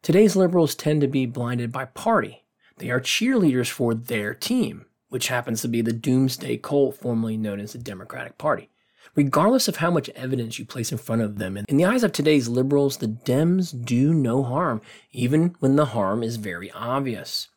Today's 0.02 0.34
liberals 0.34 0.74
tend 0.74 1.00
to 1.02 1.06
be 1.06 1.24
blinded 1.24 1.70
by 1.70 1.84
party. 1.84 2.44
They 2.78 2.90
are 2.90 3.00
cheerleaders 3.00 3.70
for 3.70 3.94
their 3.94 4.34
team, 4.34 4.86
which 5.08 5.28
happens 5.28 5.62
to 5.62 5.68
be 5.68 5.82
the 5.82 5.92
doomsday 5.92 6.56
cult 6.56 6.96
formerly 6.96 7.36
known 7.36 7.60
as 7.60 7.72
the 7.72 7.78
Democratic 7.78 8.36
Party. 8.36 8.68
Regardless 9.14 9.68
of 9.68 9.76
how 9.76 9.90
much 9.90 10.08
evidence 10.10 10.58
you 10.58 10.64
place 10.64 10.90
in 10.90 10.98
front 10.98 11.22
of 11.22 11.38
them, 11.38 11.56
in 11.56 11.76
the 11.76 11.84
eyes 11.84 12.02
of 12.02 12.12
today's 12.12 12.48
liberals, 12.48 12.96
the 12.96 13.08
Dems 13.08 13.72
do 13.84 14.12
no 14.12 14.42
harm, 14.42 14.80
even 15.12 15.54
when 15.60 15.76
the 15.76 15.86
harm 15.86 16.22
is 16.22 16.36
very 16.36 16.70
obvious. 16.72 17.48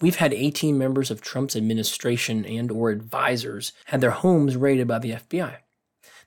We've 0.00 0.16
had 0.16 0.34
18 0.34 0.76
members 0.76 1.10
of 1.10 1.20
Trump's 1.20 1.54
administration 1.54 2.44
and 2.44 2.70
or 2.70 2.90
advisors 2.90 3.72
had 3.86 4.00
their 4.00 4.10
homes 4.10 4.56
raided 4.56 4.88
by 4.88 4.98
the 4.98 5.12
FBI. 5.12 5.58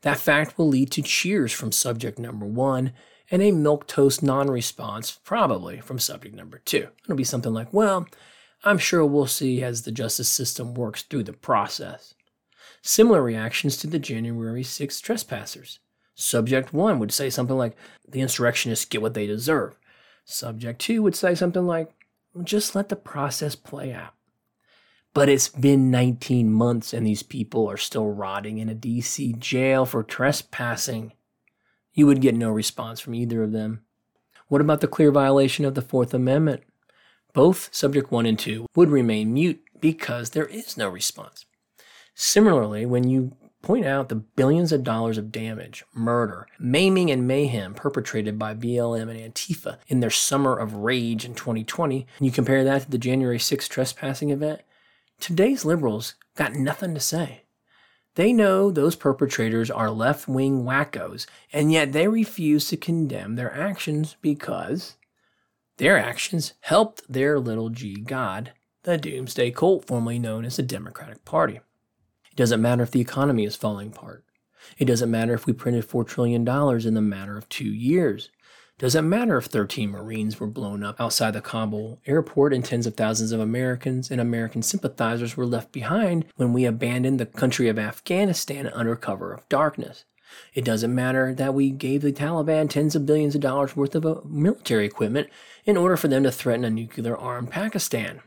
That 0.01 0.17
fact 0.17 0.57
will 0.57 0.67
lead 0.67 0.91
to 0.91 1.01
cheers 1.01 1.51
from 1.51 1.71
subject 1.71 2.17
number 2.17 2.45
one 2.45 2.93
and 3.29 3.41
a 3.41 3.51
milquetoast 3.51 4.21
non 4.23 4.49
response, 4.49 5.11
probably 5.23 5.81
from 5.81 5.99
subject 5.99 6.35
number 6.35 6.59
two. 6.59 6.89
It'll 7.03 7.15
be 7.15 7.23
something 7.23 7.53
like, 7.53 7.73
well, 7.73 8.07
I'm 8.63 8.77
sure 8.77 9.05
we'll 9.05 9.27
see 9.27 9.63
as 9.63 9.81
the 9.81 9.91
justice 9.91 10.29
system 10.29 10.73
works 10.73 11.03
through 11.03 11.23
the 11.23 11.33
process. 11.33 12.13
Similar 12.87 13.23
reactions 13.23 13.77
to 13.77 13.87
the 13.87 13.97
January 13.97 14.61
6 14.61 15.01
trespassers. 15.01 15.79
Subject 16.13 16.71
1 16.71 16.99
would 16.99 17.11
say 17.11 17.31
something 17.31 17.57
like, 17.57 17.75
the 18.07 18.21
insurrectionists 18.21 18.85
get 18.85 19.01
what 19.01 19.15
they 19.15 19.25
deserve. 19.25 19.79
Subject 20.23 20.79
2 20.79 21.01
would 21.01 21.15
say 21.15 21.33
something 21.33 21.65
like, 21.65 21.89
just 22.43 22.75
let 22.75 22.89
the 22.89 22.95
process 22.95 23.55
play 23.55 23.91
out. 23.91 24.13
But 25.15 25.29
it's 25.29 25.47
been 25.47 25.89
19 25.89 26.51
months 26.51 26.93
and 26.93 27.07
these 27.07 27.23
people 27.23 27.67
are 27.67 27.75
still 27.75 28.11
rotting 28.11 28.59
in 28.59 28.69
a 28.69 28.75
DC 28.75 29.39
jail 29.39 29.87
for 29.87 30.03
trespassing. 30.03 31.13
You 31.91 32.05
would 32.05 32.21
get 32.21 32.35
no 32.35 32.51
response 32.51 32.99
from 32.99 33.15
either 33.15 33.41
of 33.41 33.51
them. 33.51 33.81
What 34.47 34.61
about 34.61 34.81
the 34.81 34.87
clear 34.87 35.09
violation 35.09 35.65
of 35.65 35.73
the 35.73 35.81
Fourth 35.81 36.13
Amendment? 36.13 36.61
Both 37.33 37.73
subject 37.73 38.11
1 38.11 38.27
and 38.27 38.37
2 38.37 38.67
would 38.75 38.89
remain 38.89 39.33
mute 39.33 39.63
because 39.79 40.29
there 40.29 40.45
is 40.45 40.77
no 40.77 40.87
response. 40.87 41.45
Similarly, 42.15 42.85
when 42.85 43.07
you 43.07 43.35
point 43.61 43.85
out 43.85 44.09
the 44.09 44.15
billions 44.15 44.71
of 44.71 44.83
dollars 44.83 45.17
of 45.17 45.31
damage, 45.31 45.83
murder, 45.93 46.47
maiming, 46.57 47.11
and 47.11 47.27
mayhem 47.27 47.73
perpetrated 47.73 48.39
by 48.39 48.53
BLM 48.53 49.09
and 49.09 49.33
Antifa 49.33 49.77
in 49.87 49.99
their 49.99 50.09
summer 50.09 50.57
of 50.57 50.75
rage 50.75 51.25
in 51.25 51.35
2020, 51.35 52.07
and 52.17 52.25
you 52.25 52.31
compare 52.31 52.63
that 52.63 52.83
to 52.83 52.91
the 52.91 52.97
January 52.97 53.37
6th 53.37 53.67
trespassing 53.67 54.29
event, 54.29 54.61
Today's 55.19 55.65
liberals 55.65 56.15
got 56.35 56.53
nothing 56.53 56.93
to 56.93 56.99
say. 56.99 57.43
They 58.15 58.31
know 58.31 58.69
those 58.69 58.95
perpetrators 58.95 59.71
are 59.71 59.89
left 59.89 60.27
wing 60.27 60.63
wackos, 60.63 61.25
and 61.51 61.71
yet 61.71 61.91
they 61.91 62.07
refuse 62.07 62.67
to 62.69 62.77
condemn 62.77 63.35
their 63.35 63.53
actions 63.53 64.15
because 64.21 64.95
their 65.77 65.97
actions 65.97 66.53
helped 66.61 67.01
their 67.11 67.39
little 67.39 67.69
g 67.69 67.95
God, 67.95 68.53
the 68.83 68.97
doomsday 68.97 69.51
cult 69.51 69.85
formerly 69.85 70.19
known 70.19 70.45
as 70.45 70.57
the 70.57 70.63
Democratic 70.63 71.25
Party. 71.25 71.59
It 72.35 72.39
doesn't 72.39 72.61
matter 72.61 72.83
if 72.83 72.91
the 72.91 72.99
economy 72.99 73.45
is 73.45 73.55
falling 73.55 73.87
apart. 73.87 74.25
It 74.77 74.85
doesn't 74.85 75.09
matter 75.09 75.33
if 75.33 75.45
we 75.45 75.53
printed 75.53 75.87
$4 75.87 76.05
trillion 76.05 76.45
in 76.45 76.93
the 76.93 77.01
matter 77.01 77.37
of 77.37 77.47
two 77.47 77.71
years. 77.73 78.29
It 78.77 78.81
Doesn't 78.81 79.07
matter 79.07 79.37
if 79.37 79.45
13 79.45 79.89
Marines 79.89 80.37
were 80.37 80.47
blown 80.47 80.83
up 80.83 80.99
outside 80.99 81.31
the 81.31 81.39
Kabul 81.39 82.01
airport 82.05 82.53
and 82.53 82.65
tens 82.65 82.85
of 82.85 82.95
thousands 82.95 83.31
of 83.31 83.39
Americans 83.39 84.11
and 84.11 84.19
American 84.19 84.63
sympathizers 84.63 85.37
were 85.37 85.45
left 85.45 85.71
behind 85.71 86.25
when 86.35 86.51
we 86.51 86.65
abandoned 86.65 87.21
the 87.21 87.25
country 87.25 87.69
of 87.69 87.79
Afghanistan 87.79 88.67
under 88.67 88.97
cover 88.97 89.33
of 89.33 89.47
darkness. 89.47 90.03
It 90.53 90.65
doesn't 90.65 90.93
matter 90.93 91.33
that 91.35 91.53
we 91.53 91.69
gave 91.69 92.01
the 92.01 92.11
Taliban 92.11 92.69
tens 92.69 92.97
of 92.97 93.05
billions 93.05 93.35
of 93.35 93.41
dollars 93.41 93.77
worth 93.77 93.95
of 93.95 94.05
uh, 94.05 94.15
military 94.25 94.85
equipment 94.85 95.29
in 95.63 95.77
order 95.77 95.95
for 95.95 96.09
them 96.09 96.23
to 96.23 96.31
threaten 96.33 96.65
a 96.65 96.69
nuclear 96.69 97.15
armed 97.15 97.51
Pakistan. 97.51 98.19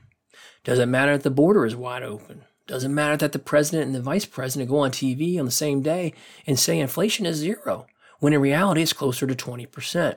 Doesn't 0.64 0.90
matter 0.90 1.12
that 1.12 1.24
the 1.24 1.30
border 1.30 1.66
is 1.66 1.76
wide 1.76 2.02
open. 2.02 2.44
Doesn't 2.68 2.94
matter 2.94 3.16
that 3.16 3.32
the 3.32 3.38
president 3.38 3.86
and 3.86 3.94
the 3.94 4.02
vice 4.02 4.26
president 4.26 4.68
go 4.68 4.80
on 4.80 4.90
TV 4.90 5.38
on 5.38 5.46
the 5.46 5.50
same 5.50 5.80
day 5.80 6.12
and 6.46 6.58
say 6.58 6.78
inflation 6.78 7.24
is 7.24 7.38
zero, 7.38 7.86
when 8.20 8.34
in 8.34 8.42
reality 8.42 8.82
it's 8.82 8.92
closer 8.92 9.26
to 9.26 9.34
20%. 9.34 10.16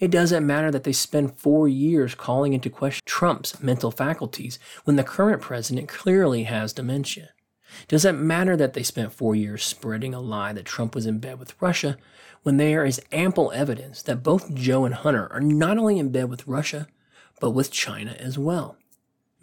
It 0.00 0.10
doesn't 0.10 0.46
matter 0.46 0.70
that 0.70 0.84
they 0.84 0.92
spend 0.92 1.38
four 1.38 1.68
years 1.68 2.14
calling 2.14 2.54
into 2.54 2.70
question 2.70 3.02
Trump's 3.04 3.62
mental 3.62 3.90
faculties 3.90 4.58
when 4.84 4.96
the 4.96 5.04
current 5.04 5.42
president 5.42 5.86
clearly 5.86 6.44
has 6.44 6.72
dementia. 6.72 7.30
Does 7.88 8.06
it 8.06 8.12
matter 8.12 8.56
that 8.56 8.72
they 8.72 8.82
spent 8.82 9.12
four 9.12 9.34
years 9.34 9.62
spreading 9.62 10.14
a 10.14 10.20
lie 10.20 10.54
that 10.54 10.64
Trump 10.64 10.94
was 10.94 11.04
in 11.04 11.18
bed 11.18 11.38
with 11.38 11.60
Russia 11.60 11.98
when 12.42 12.56
there 12.56 12.86
is 12.86 13.02
ample 13.12 13.52
evidence 13.52 14.00
that 14.02 14.22
both 14.22 14.54
Joe 14.54 14.86
and 14.86 14.94
Hunter 14.94 15.30
are 15.30 15.42
not 15.42 15.76
only 15.76 15.98
in 15.98 16.08
bed 16.08 16.30
with 16.30 16.46
Russia, 16.46 16.88
but 17.38 17.50
with 17.50 17.70
China 17.70 18.12
as 18.18 18.38
well? 18.38 18.78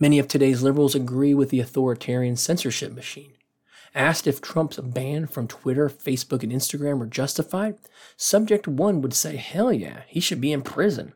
Many 0.03 0.19
of 0.19 0.27
today's 0.27 0.61
liberals 0.61 0.95
agree 0.95 1.33
with 1.33 1.49
the 1.49 1.61
authoritarian 1.61 2.35
censorship 2.35 2.91
machine. 2.91 3.35
Asked 3.95 4.27
if 4.27 4.41
Trump's 4.41 4.75
ban 4.75 5.27
from 5.27 5.47
Twitter, 5.47 5.87
Facebook, 5.87 6.43
and 6.43 6.51
Instagram 6.51 6.99
were 6.99 7.05
justified, 7.05 7.77
Subject 8.17 8.67
1 8.67 9.01
would 9.01 9.13
say, 9.13 9.37
hell 9.37 9.71
yeah, 9.71 10.01
he 10.09 10.19
should 10.19 10.41
be 10.41 10.51
in 10.51 10.61
prison. 10.61 11.13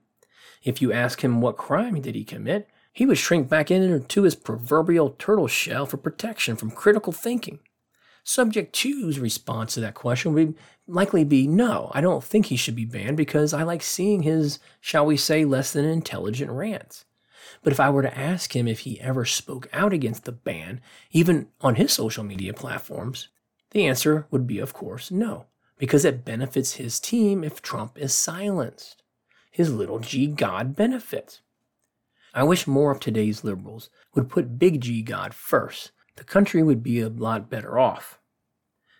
If 0.63 0.81
you 0.81 0.93
ask 0.93 1.21
him 1.21 1.41
what 1.41 1.57
crime 1.57 1.99
did 1.99 2.15
he 2.15 2.23
commit, 2.23 2.69
he 2.93 3.05
would 3.05 3.17
shrink 3.17 3.49
back 3.49 3.69
into 3.69 4.23
his 4.23 4.35
proverbial 4.35 5.09
turtle 5.19 5.49
shell 5.49 5.85
for 5.85 5.97
protection 5.97 6.55
from 6.55 6.71
critical 6.71 7.11
thinking. 7.11 7.59
Subject 8.23 8.73
two's 8.73 9.19
response 9.19 9.73
to 9.73 9.81
that 9.81 9.95
question 9.95 10.31
would 10.33 10.55
likely 10.87 11.25
be 11.25 11.45
no, 11.45 11.91
I 11.93 11.99
don't 11.99 12.23
think 12.23 12.45
he 12.45 12.55
should 12.55 12.77
be 12.77 12.85
banned 12.85 13.17
because 13.17 13.53
I 13.53 13.63
like 13.63 13.83
seeing 13.83 14.21
his, 14.21 14.59
shall 14.79 15.05
we 15.05 15.17
say, 15.17 15.43
less 15.43 15.73
than 15.73 15.83
intelligent 15.83 16.51
rants. 16.51 17.03
But 17.67 17.73
if 17.73 17.81
I 17.81 17.89
were 17.89 18.03
to 18.03 18.17
ask 18.17 18.55
him 18.55 18.65
if 18.65 18.79
he 18.79 18.97
ever 19.01 19.25
spoke 19.25 19.67
out 19.73 19.91
against 19.91 20.23
the 20.23 20.31
ban, 20.31 20.79
even 21.11 21.49
on 21.59 21.75
his 21.75 21.91
social 21.91 22.23
media 22.23 22.53
platforms, 22.53 23.27
the 23.71 23.85
answer 23.85 24.25
would 24.31 24.47
be, 24.47 24.59
of 24.59 24.71
course, 24.71 25.11
no, 25.11 25.47
because 25.77 26.05
it 26.05 26.23
benefits 26.23 26.75
his 26.75 26.97
team 26.97 27.43
if 27.43 27.61
Trump 27.61 27.97
is 27.97 28.13
silenced. 28.13 29.03
His 29.51 29.73
little 29.73 29.99
g 29.99 30.27
God 30.27 30.77
benefits. 30.77 31.41
I 32.33 32.43
wish 32.43 32.67
more 32.67 32.89
of 32.89 33.01
today's 33.01 33.43
liberals 33.43 33.89
would 34.15 34.29
put 34.29 34.57
big 34.57 34.79
G 34.79 35.01
God 35.01 35.33
first. 35.33 35.91
The 36.15 36.23
country 36.23 36.63
would 36.63 36.81
be 36.81 37.01
a 37.01 37.09
lot 37.09 37.49
better 37.49 37.77
off. 37.77 38.17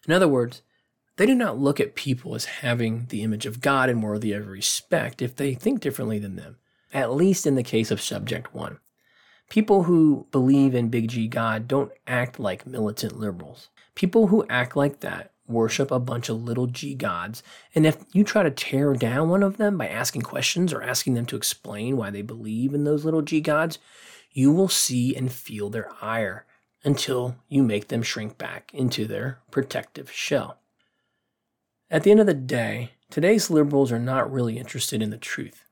In 0.06 0.12
other 0.12 0.28
words, 0.28 0.62
they 1.16 1.26
do 1.26 1.36
not 1.36 1.58
look 1.58 1.80
at 1.80 1.96
people 1.96 2.36
as 2.36 2.44
having 2.44 3.06
the 3.06 3.24
image 3.24 3.46
of 3.46 3.62
God 3.62 3.88
and 3.90 4.04
worthy 4.04 4.34
of 4.34 4.50
respect 4.50 5.22
if 5.22 5.38
they 5.38 5.54
think 5.54 5.80
differently 5.80 6.20
than 6.20 6.36
them, 6.36 6.58
at 6.94 7.14
least 7.14 7.46
in 7.46 7.56
the 7.56 7.64
case 7.64 7.92
of 7.92 8.02
Subject 8.02 8.54
1. 8.54 8.80
People 9.50 9.84
who 9.84 10.28
believe 10.32 10.76
in 10.76 10.90
Big 10.90 11.08
G 11.08 11.28
God 11.28 11.68
don't 11.68 11.92
act 12.06 12.40
like 12.40 12.68
militant 12.68 13.20
liberals. 13.20 13.70
People 13.96 14.28
who 14.28 14.46
act 14.50 14.76
like 14.76 15.00
that 15.00 15.32
worship 15.48 15.92
a 15.92 16.00
bunch 16.00 16.30
of 16.30 16.44
little 16.44 16.68
g 16.68 16.94
gods. 16.94 17.42
And 17.74 17.88
if 17.88 18.04
you 18.12 18.24
try 18.24 18.44
to 18.44 18.52
tear 18.52 18.94
down 18.94 19.30
one 19.30 19.44
of 19.44 19.58
them 19.58 19.78
by 19.78 19.88
asking 19.88 20.24
questions 20.24 20.74
or 20.74 20.84
asking 20.84 21.14
them 21.14 21.26
to 21.28 21.38
explain 21.38 21.98
why 21.98 22.10
they 22.10 22.22
believe 22.22 22.74
in 22.74 22.84
those 22.84 23.06
little 23.06 23.22
g 23.22 23.40
gods, 23.42 23.80
you 24.32 24.52
will 24.52 24.68
see 24.68 25.16
and 25.16 25.32
feel 25.32 25.70
their 25.70 25.90
ire 26.02 26.46
until 26.84 27.38
you 27.50 27.64
make 27.64 27.88
them 27.88 28.04
shrink 28.04 28.38
back 28.38 28.72
into 28.74 29.06
their 29.06 29.40
protective 29.50 30.12
shell. 30.12 30.60
At 31.90 32.04
the 32.04 32.12
end 32.12 32.20
of 32.20 32.28
the 32.28 32.34
day, 32.34 32.92
today's 33.10 33.50
liberals 33.50 33.92
are 33.92 34.00
not 34.00 34.32
really 34.32 34.58
interested 34.58 35.02
in 35.02 35.10
the 35.10 35.18
truth. 35.18 35.64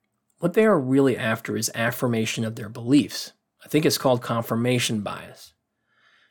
What 0.46 0.54
they 0.54 0.66
are 0.66 0.80
really 0.80 1.18
after 1.18 1.58
is 1.58 1.72
affirmation 1.74 2.46
of 2.46 2.56
their 2.56 2.70
beliefs. 2.70 3.34
I 3.66 3.68
think 3.68 3.84
it's 3.84 3.98
called 3.98 4.22
confirmation 4.22 5.02
bias. 5.02 5.54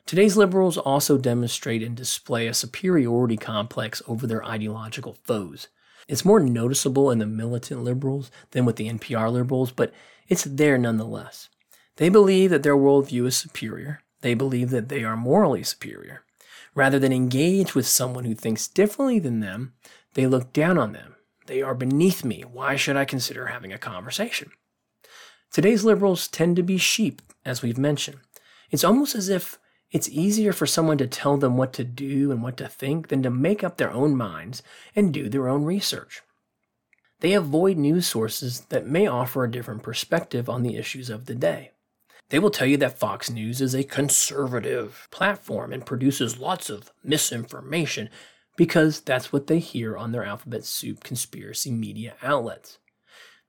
Today's 0.05 0.37
liberals 0.37 0.77
also 0.77 1.17
demonstrate 1.17 1.83
and 1.83 1.97
display 1.97 2.47
a 2.47 2.53
superiority 2.53 3.35
complex 3.35 4.01
over 4.07 4.25
their 4.25 4.41
ideological 4.45 5.17
foes. 5.25 5.67
It's 6.07 6.23
more 6.23 6.39
noticeable 6.39 7.11
in 7.11 7.19
the 7.19 7.25
militant 7.25 7.83
liberals 7.83 8.31
than 8.51 8.63
with 8.63 8.77
the 8.77 8.89
NPR 8.89 9.29
liberals, 9.29 9.73
but 9.73 9.93
it's 10.29 10.45
there 10.45 10.77
nonetheless. 10.77 11.49
They 11.97 12.07
believe 12.07 12.51
that 12.51 12.63
their 12.63 12.77
worldview 12.77 13.25
is 13.25 13.35
superior. 13.35 13.99
They 14.21 14.33
believe 14.33 14.69
that 14.69 14.87
they 14.87 15.03
are 15.03 15.17
morally 15.17 15.63
superior. 15.63 16.23
Rather 16.73 16.99
than 16.99 17.11
engage 17.11 17.75
with 17.75 17.85
someone 17.85 18.23
who 18.23 18.33
thinks 18.33 18.69
differently 18.69 19.19
than 19.19 19.41
them, 19.41 19.73
they 20.13 20.25
look 20.25 20.53
down 20.53 20.77
on 20.77 20.93
them. 20.93 21.14
They 21.45 21.61
are 21.61 21.75
beneath 21.75 22.23
me. 22.23 22.41
Why 22.41 22.75
should 22.75 22.97
I 22.97 23.05
consider 23.05 23.47
having 23.47 23.71
a 23.71 23.77
conversation? 23.77 24.51
Today's 25.51 25.85
liberals 25.85 26.27
tend 26.27 26.55
to 26.55 26.63
be 26.63 26.77
sheep, 26.77 27.21
as 27.45 27.61
we've 27.61 27.77
mentioned. 27.77 28.17
It's 28.71 28.83
almost 28.83 29.15
as 29.15 29.29
if 29.29 29.59
it's 29.91 30.09
easier 30.09 30.51
for 30.51 30.65
someone 30.65 30.97
to 30.97 31.07
tell 31.07 31.37
them 31.37 31.55
what 31.55 31.71
to 31.73 31.83
do 31.83 32.31
and 32.31 32.41
what 32.41 32.57
to 32.57 32.67
think 32.67 33.07
than 33.07 33.23
to 33.23 33.29
make 33.29 33.63
up 33.63 33.77
their 33.77 33.91
own 33.91 34.15
minds 34.15 34.63
and 34.95 35.13
do 35.13 35.29
their 35.29 35.47
own 35.47 35.63
research. 35.63 36.21
They 37.19 37.33
avoid 37.33 37.77
news 37.77 38.07
sources 38.07 38.61
that 38.69 38.87
may 38.87 39.07
offer 39.07 39.43
a 39.43 39.51
different 39.51 39.83
perspective 39.83 40.49
on 40.49 40.63
the 40.63 40.75
issues 40.75 41.09
of 41.09 41.25
the 41.25 41.35
day. 41.35 41.71
They 42.29 42.39
will 42.39 42.49
tell 42.49 42.67
you 42.67 42.77
that 42.77 42.97
Fox 42.97 43.29
News 43.29 43.61
is 43.61 43.73
a 43.73 43.83
conservative 43.83 45.07
platform 45.11 45.71
and 45.71 45.85
produces 45.85 46.39
lots 46.39 46.69
of 46.69 46.91
misinformation 47.03 48.09
because 48.55 49.01
that's 49.01 49.31
what 49.33 49.47
they 49.47 49.59
hear 49.59 49.97
on 49.97 50.11
their 50.11 50.23
alphabet 50.23 50.65
soup 50.65 51.03
conspiracy 51.03 51.71
media 51.71 52.15
outlets. 52.21 52.79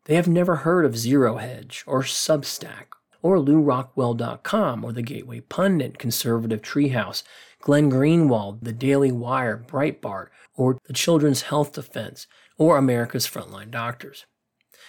They 0.05 0.15
have 0.15 0.29
never 0.29 0.57
heard 0.57 0.85
of 0.85 0.97
Zero 0.97 1.37
Hedge 1.37 1.83
or 1.87 2.03
Substack 2.03 2.87
or 3.23 3.39
LewRockwell.com 3.39 4.85
or 4.85 4.93
the 4.93 5.03
Gateway 5.03 5.41
Pundit, 5.41 5.99
Conservative 5.99 6.63
Treehouse, 6.63 7.25
Glenn 7.61 7.91
Greenwald, 7.91 8.61
The 8.63 8.73
Daily 8.73 9.11
Wire, 9.11 9.65
Breitbart, 9.67 10.29
or 10.55 10.79
the 10.87 10.93
Children's 10.93 11.43
Health 11.43 11.73
Defense, 11.73 12.29
or 12.57 12.77
America's 12.77 13.27
Frontline 13.27 13.71
Doctors. 13.71 14.27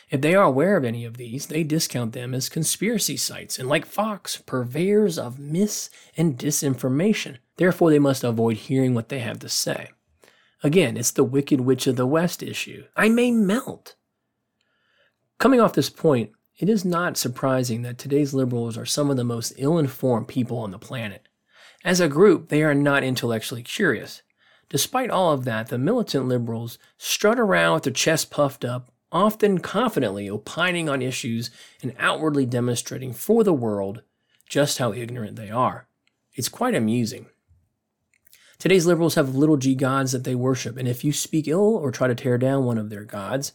If 0.09 0.21
they 0.21 0.35
are 0.35 0.43
aware 0.43 0.77
of 0.77 0.85
any 0.85 1.03
of 1.03 1.17
these, 1.17 1.47
they 1.47 1.63
discount 1.63 2.13
them 2.13 2.33
as 2.33 2.47
conspiracy 2.47 3.17
sites 3.17 3.59
and, 3.59 3.67
like 3.67 3.85
Fox, 3.85 4.37
purveyors 4.37 5.17
of 5.17 5.39
mis 5.39 5.89
and 6.15 6.37
disinformation. 6.37 7.37
Therefore, 7.57 7.89
they 7.89 7.99
must 7.99 8.23
avoid 8.23 8.57
hearing 8.57 8.93
what 8.93 9.09
they 9.09 9.19
have 9.19 9.39
to 9.39 9.49
say. 9.49 9.89
Again, 10.63 10.97
it's 10.97 11.11
the 11.11 11.23
Wicked 11.23 11.61
Witch 11.61 11.85
of 11.87 11.95
the 11.95 12.07
West 12.07 12.41
issue. 12.41 12.85
I 12.95 13.09
may 13.09 13.31
melt. 13.31 13.95
Coming 15.37 15.59
off 15.59 15.73
this 15.73 15.89
point, 15.89 16.31
it 16.57 16.67
is 16.67 16.83
not 16.83 17.17
surprising 17.17 17.83
that 17.83 17.99
today's 17.99 18.33
liberals 18.33 18.77
are 18.77 18.85
some 18.85 19.11
of 19.11 19.17
the 19.17 19.23
most 19.23 19.53
ill 19.57 19.77
informed 19.77 20.27
people 20.27 20.57
on 20.57 20.71
the 20.71 20.79
planet. 20.79 21.27
As 21.85 21.99
a 21.99 22.07
group, 22.07 22.49
they 22.49 22.63
are 22.63 22.73
not 22.73 23.03
intellectually 23.03 23.61
curious. 23.61 24.23
Despite 24.69 25.11
all 25.11 25.31
of 25.31 25.45
that, 25.45 25.67
the 25.67 25.77
militant 25.77 26.27
liberals 26.27 26.79
strut 26.97 27.39
around 27.39 27.75
with 27.75 27.83
their 27.83 27.93
chests 27.93 28.25
puffed 28.25 28.65
up, 28.65 28.91
often 29.11 29.59
confidently 29.59 30.27
opining 30.27 30.89
on 30.89 31.03
issues 31.03 31.51
and 31.83 31.93
outwardly 31.99 32.45
demonstrating 32.45 33.13
for 33.13 33.43
the 33.43 33.53
world 33.53 34.01
just 34.49 34.79
how 34.79 34.91
ignorant 34.91 35.35
they 35.35 35.51
are. 35.51 35.87
It's 36.33 36.49
quite 36.49 36.75
amusing. 36.75 37.27
Today's 38.59 38.87
liberals 38.87 39.13
have 39.15 39.35
little 39.35 39.57
g 39.57 39.75
gods 39.75 40.13
that 40.13 40.23
they 40.23 40.33
worship, 40.33 40.77
and 40.77 40.87
if 40.87 41.03
you 41.03 41.13
speak 41.13 41.47
ill 41.47 41.59
or 41.59 41.91
try 41.91 42.07
to 42.07 42.15
tear 42.15 42.39
down 42.39 42.65
one 42.65 42.79
of 42.79 42.89
their 42.89 43.03
gods, 43.03 43.51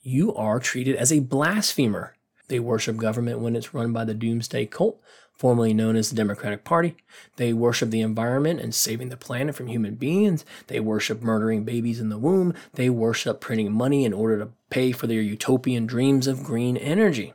you 0.00 0.32
are 0.36 0.60
treated 0.60 0.94
as 0.94 1.12
a 1.12 1.18
blasphemer. 1.18 2.14
They 2.46 2.60
worship 2.60 2.96
government 2.96 3.40
when 3.40 3.56
it's 3.56 3.74
run 3.74 3.92
by 3.92 4.04
the 4.04 4.14
doomsday 4.14 4.66
cult, 4.66 5.00
formerly 5.32 5.74
known 5.74 5.96
as 5.96 6.08
the 6.08 6.14
Democratic 6.14 6.62
Party. 6.62 6.94
They 7.34 7.52
worship 7.52 7.90
the 7.90 8.02
environment 8.02 8.60
and 8.60 8.72
saving 8.72 9.08
the 9.08 9.16
planet 9.16 9.56
from 9.56 9.66
human 9.66 9.96
beings. 9.96 10.44
They 10.68 10.78
worship 10.78 11.20
murdering 11.20 11.64
babies 11.64 11.98
in 11.98 12.08
the 12.08 12.18
womb. 12.18 12.54
They 12.74 12.88
worship 12.88 13.40
printing 13.40 13.72
money 13.72 14.04
in 14.04 14.12
order 14.12 14.38
to 14.38 14.50
pay 14.70 14.92
for 14.92 15.08
their 15.08 15.20
utopian 15.20 15.86
dreams 15.86 16.28
of 16.28 16.44
green 16.44 16.76
energy. 16.76 17.34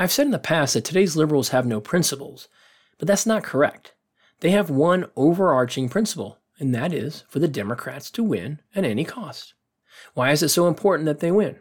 I've 0.00 0.10
said 0.10 0.26
in 0.26 0.32
the 0.32 0.38
past 0.40 0.74
that 0.74 0.84
today's 0.84 1.14
liberals 1.14 1.50
have 1.50 1.66
no 1.66 1.80
principles, 1.80 2.48
but 2.98 3.06
that's 3.06 3.26
not 3.26 3.44
correct. 3.44 3.92
They 4.42 4.50
have 4.50 4.70
one 4.70 5.06
overarching 5.14 5.88
principle, 5.88 6.38
and 6.58 6.74
that 6.74 6.92
is 6.92 7.22
for 7.28 7.38
the 7.38 7.46
Democrats 7.46 8.10
to 8.10 8.24
win 8.24 8.58
at 8.74 8.84
any 8.84 9.04
cost. 9.04 9.54
Why 10.14 10.32
is 10.32 10.42
it 10.42 10.48
so 10.48 10.66
important 10.66 11.06
that 11.06 11.20
they 11.20 11.30
win? 11.30 11.60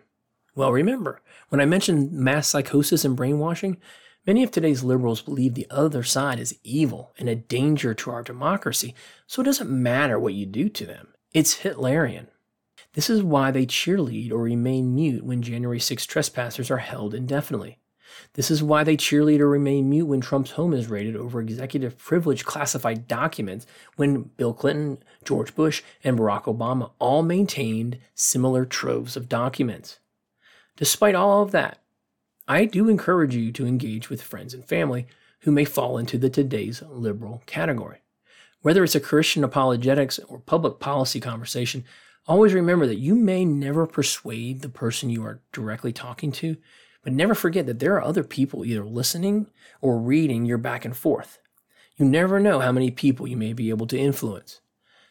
Well, 0.55 0.71
remember, 0.71 1.21
when 1.49 1.61
I 1.61 1.65
mentioned 1.65 2.11
mass 2.11 2.47
psychosis 2.47 3.05
and 3.05 3.15
brainwashing, 3.15 3.77
many 4.25 4.41
of 4.41 4.49
today's 4.49 4.83
liberals 4.83 5.21
believe 5.21 5.53
the 5.53 5.67
other 5.69 6.01
side 6.01 6.39
is 6.39 6.57
evil 6.63 7.11
and 7.19 7.29
a 7.29 7.35
danger 7.35 7.93
to 7.93 8.09
our 8.09 8.23
democracy, 8.23 8.95
so 9.27 9.43
it 9.43 9.45
doesn't 9.45 9.69
matter 9.69 10.17
what 10.17 10.33
you 10.33 10.47
do 10.47 10.67
to 10.67 10.85
them. 10.87 11.09
It's 11.35 11.59
Hitlerian. 11.59 12.29
This 12.93 13.11
is 13.11 13.21
why 13.21 13.51
they 13.51 13.67
cheerlead 13.67 14.31
or 14.31 14.41
remain 14.41 14.95
mute 14.95 15.23
when 15.23 15.43
January 15.43 15.79
6 15.79 16.07
trespassers 16.07 16.71
are 16.71 16.77
held 16.77 17.13
indefinitely. 17.13 17.77
This 18.33 18.51
is 18.51 18.63
why 18.63 18.83
they 18.83 18.97
cheerlead 18.97 19.39
or 19.39 19.49
remain 19.49 19.89
mute 19.89 20.05
when 20.05 20.21
Trump's 20.21 20.51
home 20.51 20.73
is 20.73 20.89
raided 20.89 21.15
over 21.15 21.41
executive 21.41 21.97
privilege 21.97 22.45
classified 22.45 23.07
documents 23.07 23.65
when 23.95 24.23
Bill 24.37 24.53
Clinton, 24.53 25.03
George 25.23 25.55
Bush, 25.55 25.83
and 26.03 26.17
Barack 26.17 26.43
Obama 26.43 26.91
all 26.99 27.23
maintained 27.23 27.97
similar 28.15 28.65
troves 28.65 29.15
of 29.15 29.29
documents. 29.29 29.99
Despite 30.77 31.15
all 31.15 31.41
of 31.41 31.51
that, 31.51 31.79
I 32.47 32.65
do 32.65 32.89
encourage 32.89 33.35
you 33.35 33.51
to 33.53 33.65
engage 33.65 34.09
with 34.09 34.21
friends 34.21 34.53
and 34.53 34.65
family 34.65 35.07
who 35.41 35.51
may 35.51 35.65
fall 35.65 35.97
into 35.97 36.17
the 36.17 36.29
today's 36.29 36.81
liberal 36.89 37.43
category. 37.45 37.99
Whether 38.61 38.83
it's 38.83 38.95
a 38.95 38.99
Christian 38.99 39.43
apologetics 39.43 40.19
or 40.19 40.39
public 40.39 40.79
policy 40.79 41.19
conversation, 41.19 41.83
always 42.27 42.53
remember 42.53 42.85
that 42.87 42.99
you 42.99 43.15
may 43.15 43.43
never 43.45 43.87
persuade 43.87 44.61
the 44.61 44.69
person 44.69 45.09
you 45.09 45.23
are 45.23 45.41
directly 45.51 45.91
talking 45.91 46.31
to, 46.33 46.57
but 47.03 47.13
never 47.13 47.33
forget 47.33 47.65
that 47.65 47.79
there 47.79 47.95
are 47.95 48.03
other 48.03 48.23
people 48.23 48.65
either 48.65 48.85
listening 48.85 49.47
or 49.81 49.99
reading 49.99 50.45
your 50.45 50.57
back 50.57 50.85
and 50.85 50.95
forth. 50.95 51.39
You 51.97 52.05
never 52.05 52.39
know 52.39 52.59
how 52.59 52.71
many 52.71 52.91
people 52.91 53.27
you 53.27 53.37
may 53.37 53.53
be 53.53 53.69
able 53.69 53.87
to 53.87 53.97
influence. 53.97 54.61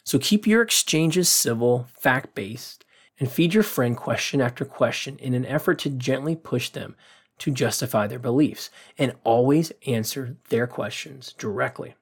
So 0.05 0.18
keep 0.18 0.46
your 0.46 0.62
exchanges 0.62 1.29
civil, 1.29 1.87
fact 1.98 2.35
based, 2.35 2.85
and 3.18 3.31
feed 3.31 3.55
your 3.55 3.62
friend 3.62 3.96
question 3.96 4.40
after 4.40 4.64
question 4.64 5.18
in 5.18 5.35
an 5.35 5.46
effort 5.46 5.79
to 5.81 5.90
gently 5.90 6.35
push 6.35 6.70
them 6.70 6.96
to 7.38 7.50
justify 7.50 8.07
their 8.07 8.18
beliefs 8.18 8.70
and 8.98 9.14
always 9.24 9.72
answer 9.87 10.37
their 10.48 10.66
questions 10.66 11.35
directly. 11.38 11.94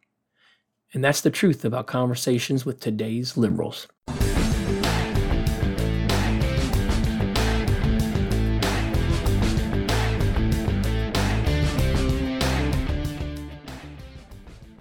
And 0.92 1.04
that's 1.04 1.20
the 1.20 1.30
truth 1.30 1.64
about 1.64 1.86
conversations 1.86 2.64
with 2.64 2.80
today's 2.80 3.36
liberals. 3.36 3.88